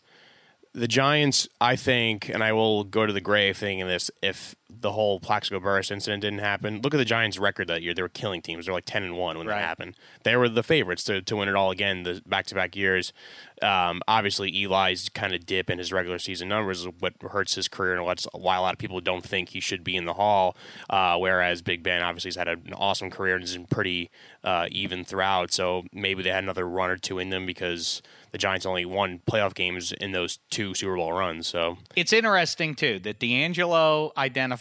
[0.73, 1.47] the Giants.
[1.59, 5.59] I think, and I will go to the grave thinking this: if the whole Plaxico
[5.59, 6.81] Burress incident didn't happen.
[6.81, 8.65] Look at the Giants' record that year; they were killing teams.
[8.65, 9.55] They were like ten and one when Right.
[9.59, 9.95] that happened.
[10.23, 13.13] They were the favorites to, to win it all again the back to back years.
[13.61, 17.67] Um, obviously, Eli's kind of dip in his regular season numbers is what hurts his
[17.67, 20.13] career, and what's why a lot of people don't think he should be in the
[20.13, 20.55] Hall.
[20.89, 24.09] Uh, whereas Big Ben obviously has had an awesome career and has been pretty
[24.43, 25.51] uh, even throughout.
[25.51, 28.01] So maybe they had another run or two in them because
[28.31, 31.45] the Giants only won playoff games in those two Super Bowl runs.
[31.47, 34.11] So It's interesting too that DeAngelo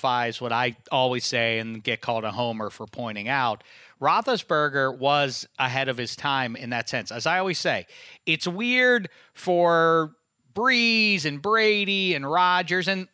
[0.01, 3.65] identifies what I always say and get called a homer for pointing out.
[4.01, 7.13] Roethlisberger was ahead of his time in that sense.
[7.13, 7.87] As I always say,
[8.27, 10.13] it's weird for
[10.55, 13.09] Brees and Brady and Rodgers, and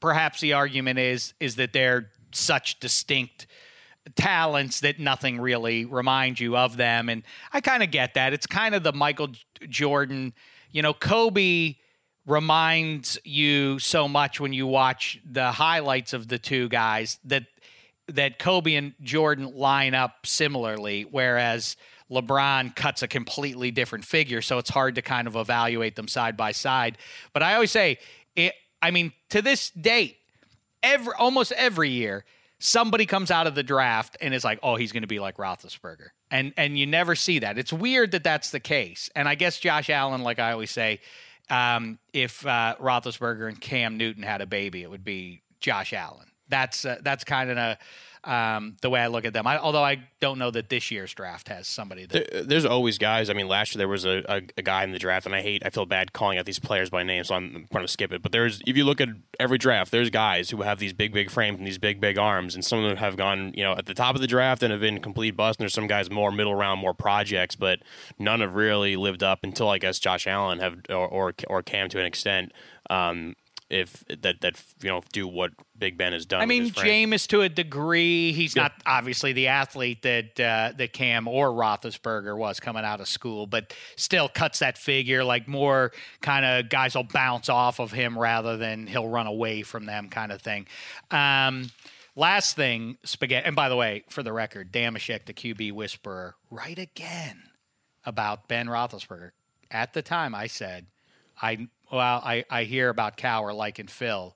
[0.00, 3.46] perhaps the argument is is that they're such distinct
[4.16, 7.08] talents that nothing really reminds you of them.
[7.08, 7.22] And
[7.52, 8.32] I kind of get that.
[8.32, 9.28] It's kind of the Michael
[9.68, 10.32] Jordan,
[10.72, 11.76] you know, Kobe
[12.30, 17.44] reminds you so much when you watch the highlights of the two guys that
[18.08, 21.76] that Kobe and Jordan line up similarly, whereas
[22.10, 24.42] LeBron cuts a completely different figure.
[24.42, 26.98] So it's hard to kind of evaluate them side by side.
[27.32, 27.98] But I always say,
[28.34, 28.52] it,
[28.82, 30.16] I mean, to this date,
[30.82, 32.24] every almost every year,
[32.58, 35.36] somebody comes out of the draft and is like, "Oh, he's going to be like
[35.36, 37.58] Roethlisberger," and and you never see that.
[37.58, 39.10] It's weird that that's the case.
[39.14, 41.00] And I guess Josh Allen, like I always say,
[41.50, 46.26] um, if uh, Roethlisberger and Cam Newton had a baby, it would be Josh Allen.
[46.48, 47.78] That's uh, that's kind of a,
[48.24, 49.46] um, the way I look at them.
[49.46, 52.98] I, although I don't know that this year's draft has somebody that There, there's always
[52.98, 53.30] guys.
[53.30, 55.42] I mean, last year there was a, a, a guy in the draft, and I
[55.42, 58.12] hate, I feel bad calling out these players by name, so I'm going to skip
[58.12, 58.22] it.
[58.22, 59.08] But there's, if you look at
[59.38, 62.54] every draft, there's guys who have these big, big frames and these big, big arms,
[62.54, 64.72] and some of them have gone, you know, at the top of the draft and
[64.72, 65.58] have been complete bust.
[65.58, 67.80] And there's some guys more middle round, more projects, but
[68.18, 71.88] none have really lived up until I guess Josh Allen have or or, or Cam
[71.88, 72.52] to an extent.
[72.88, 73.36] Um,
[73.70, 76.40] if that that you know do what Big Ben has done.
[76.40, 76.70] I mean.
[76.70, 78.32] Jameis to a degree.
[78.32, 83.08] He's not obviously the athlete that uh, that Cam or Roethlisberger was coming out of
[83.08, 85.24] school, but still cuts that figure.
[85.24, 89.62] Like more kind of guys will bounce off of him rather than he'll run away
[89.62, 90.66] from them, kind of thing.
[91.10, 91.70] Um,
[92.16, 93.46] last thing, spaghetti.
[93.46, 97.42] And by the way, for the record, Dameshek, the QB whisperer, right again
[98.04, 99.30] about Ben Roethlisberger.
[99.70, 100.86] At the time, I said,
[101.40, 104.34] I well, I, I hear about Cowher liking Phil.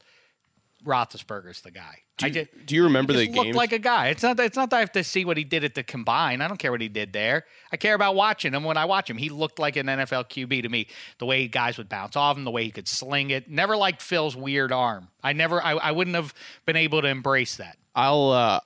[0.85, 2.01] Roethlisberger's the guy.
[2.19, 4.09] Do I you, do you remember he the just looked like a guy.
[4.09, 4.37] It's not.
[4.37, 6.43] that- It's not that I have to see what he did at the combine.
[6.43, 7.45] I don't care what he did there.
[7.73, 8.65] I care about watching him.
[8.65, 10.87] When I watch him, he looked like an NFL QB to me.
[11.19, 13.51] The way guys would bounce off him, the way he could sling it.
[13.51, 15.09] Never liked Phil's weird arm.
[15.23, 15.63] I never.
[15.65, 16.35] I, I wouldn't have
[16.67, 17.79] been able to embrace that.
[17.97, 18.61] I'll uh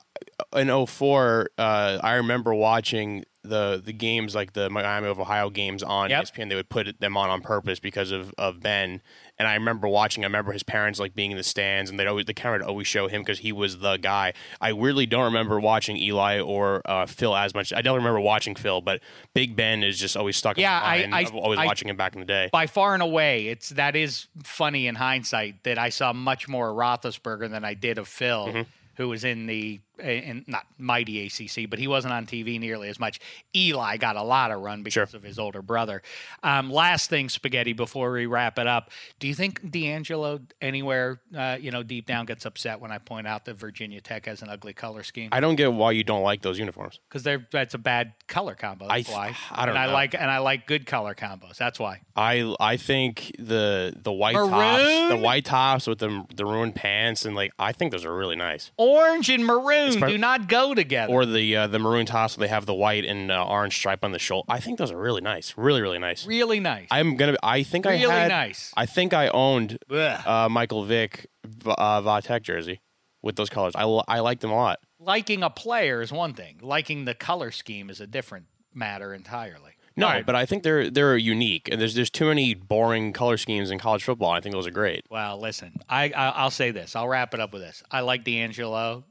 [0.57, 5.83] in 04, uh I remember watching the the games like the Miami of Ohio games
[5.83, 6.25] on Yep.
[6.25, 6.49] ESPN.
[6.49, 9.03] They would put them on on purpose because of of Ben.
[9.41, 10.25] And I remember watching.
[10.25, 12.67] I remember his parents like being in the stands, and they'd always the camera would
[12.67, 14.33] always show him because he was the guy.
[14.61, 17.73] I weirdly don't remember watching Eli or uh, Phil as much.
[17.73, 19.01] I don't remember watching Phil, but
[19.35, 20.59] Big Ben is just always stuck.
[20.59, 22.49] Yeah, I- in my mind I- of always I- watching him back in the day.
[22.53, 26.73] By far and away, it's that is funny in hindsight that I saw much more
[26.73, 28.47] Roethlisberger than I did of Phil.
[28.49, 28.63] Mm-hmm.
[28.97, 32.99] Who was in the in not mighty ACC, but he wasn't on TV nearly as
[33.01, 33.21] much.
[33.55, 36.03] Eli got a lot of run because of his older brother.
[36.43, 37.73] Um, last thing, spaghetti.
[37.73, 42.27] Before we wrap it up, do you think DeAngelo anywhere, uh, you know, deep down
[42.27, 45.29] gets upset when I point out that Virginia Tech has an ugly color scheme?
[45.33, 47.01] I don't get why you don't like those uniforms.
[47.09, 48.89] Because they're that's a bad color combo.
[48.89, 49.37] That's I- why.
[49.51, 49.93] I don't and I know.
[49.93, 51.57] like and I like good color combos.
[51.57, 52.01] That's why.
[52.17, 57.25] I I think the the white tops, the white tops with the the maroon pants,
[57.25, 58.71] and like I think those are really nice.
[58.77, 61.12] Orange and maroon Espe- do not go together.
[61.12, 64.05] Or the uh, the maroon tops where they have the white and uh, orange stripe
[64.05, 64.47] on the shoulder.
[64.49, 66.26] I think those are really nice, really really nice.
[66.26, 66.89] really nice.
[66.91, 67.36] I'm gonna.
[67.43, 68.28] I think I Really had.
[68.28, 68.72] nice.
[68.76, 71.26] I think I owned uh, Michael Vick
[71.66, 72.80] uh, Vatek jersey
[73.22, 73.74] with those colors.
[73.74, 74.78] I I liked them a lot.
[75.01, 76.59] Liking a player is one thing.
[76.61, 79.72] Liking the color scheme is a different matter entirely.
[79.97, 80.24] No, right.
[80.24, 83.80] but I think they're they're unique, and there's there's too many boring color schemes in
[83.80, 84.30] college football.
[84.30, 85.05] I think those are great.
[85.11, 86.95] Well, listen, I, I I'll say this.
[86.95, 87.82] I'll wrap it up with this.
[87.91, 89.03] I like DeAngelo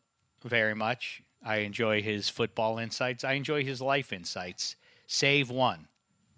[0.43, 1.21] very much.
[1.43, 3.23] I enjoy his football insights.
[3.23, 4.75] I enjoy his life insights.
[5.05, 5.87] Save one,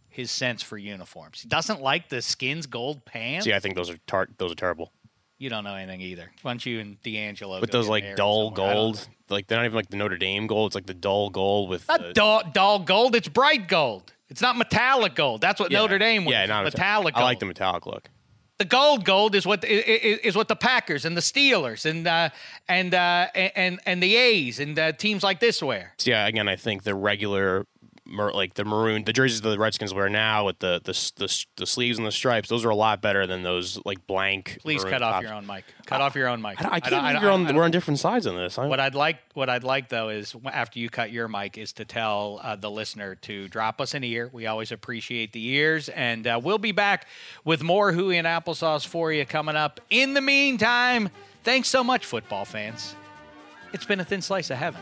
[0.10, 1.42] his sense for uniforms.
[1.42, 3.46] He doesn't like the skins gold pants.
[3.46, 4.92] See, I think those are tar- those are terrible.
[5.40, 6.30] You don't know anything either.
[6.42, 8.52] Why don't you and DeAngelo with those like dull?
[8.52, 9.08] Gold.
[9.30, 10.68] Like they're not even like the Notre Dame gold.
[10.70, 13.16] It's like the dull gold with Not the, dull, dull gold.
[13.16, 14.14] It's bright gold.
[14.28, 15.40] It's not metallic gold.
[15.42, 15.80] That's what Yeah.
[15.80, 16.34] Notre Dame was.
[16.34, 17.16] Yeah, not metallic.
[17.16, 17.26] I gold.
[17.26, 18.10] like the metallic look.
[18.60, 22.30] The gold, gold is what is, is what the Packers and the Steelers and uh,
[22.68, 25.94] and uh, and and the A's and uh, teams like this wear.
[26.04, 27.66] Yeah, again, I think the regular
[28.12, 31.66] like the maroon, the jerseys that the Redskins wear now with the the, the the
[31.66, 32.50] sleeves and the stripes.
[32.50, 34.58] Those are a lot better than those like blank.
[34.62, 35.24] Please cut off tops.
[35.26, 35.64] your own mic.
[35.86, 36.64] Cut off your own mic.
[36.64, 38.58] I, I can't on, I don't- we're on different sides on this.
[38.58, 41.74] I, What I'd like, what I'd like though, is after you cut your mic, is
[41.74, 44.30] to tell uh, the listener to drop us an ear.
[44.32, 47.08] We always appreciate the ears, and uh, we'll be back
[47.44, 49.80] with more Hooey and Applesauce for you coming up.
[49.90, 51.10] In the meantime,
[51.44, 52.96] thanks so much, football fans.
[53.74, 54.82] It's been a thin slice of heaven.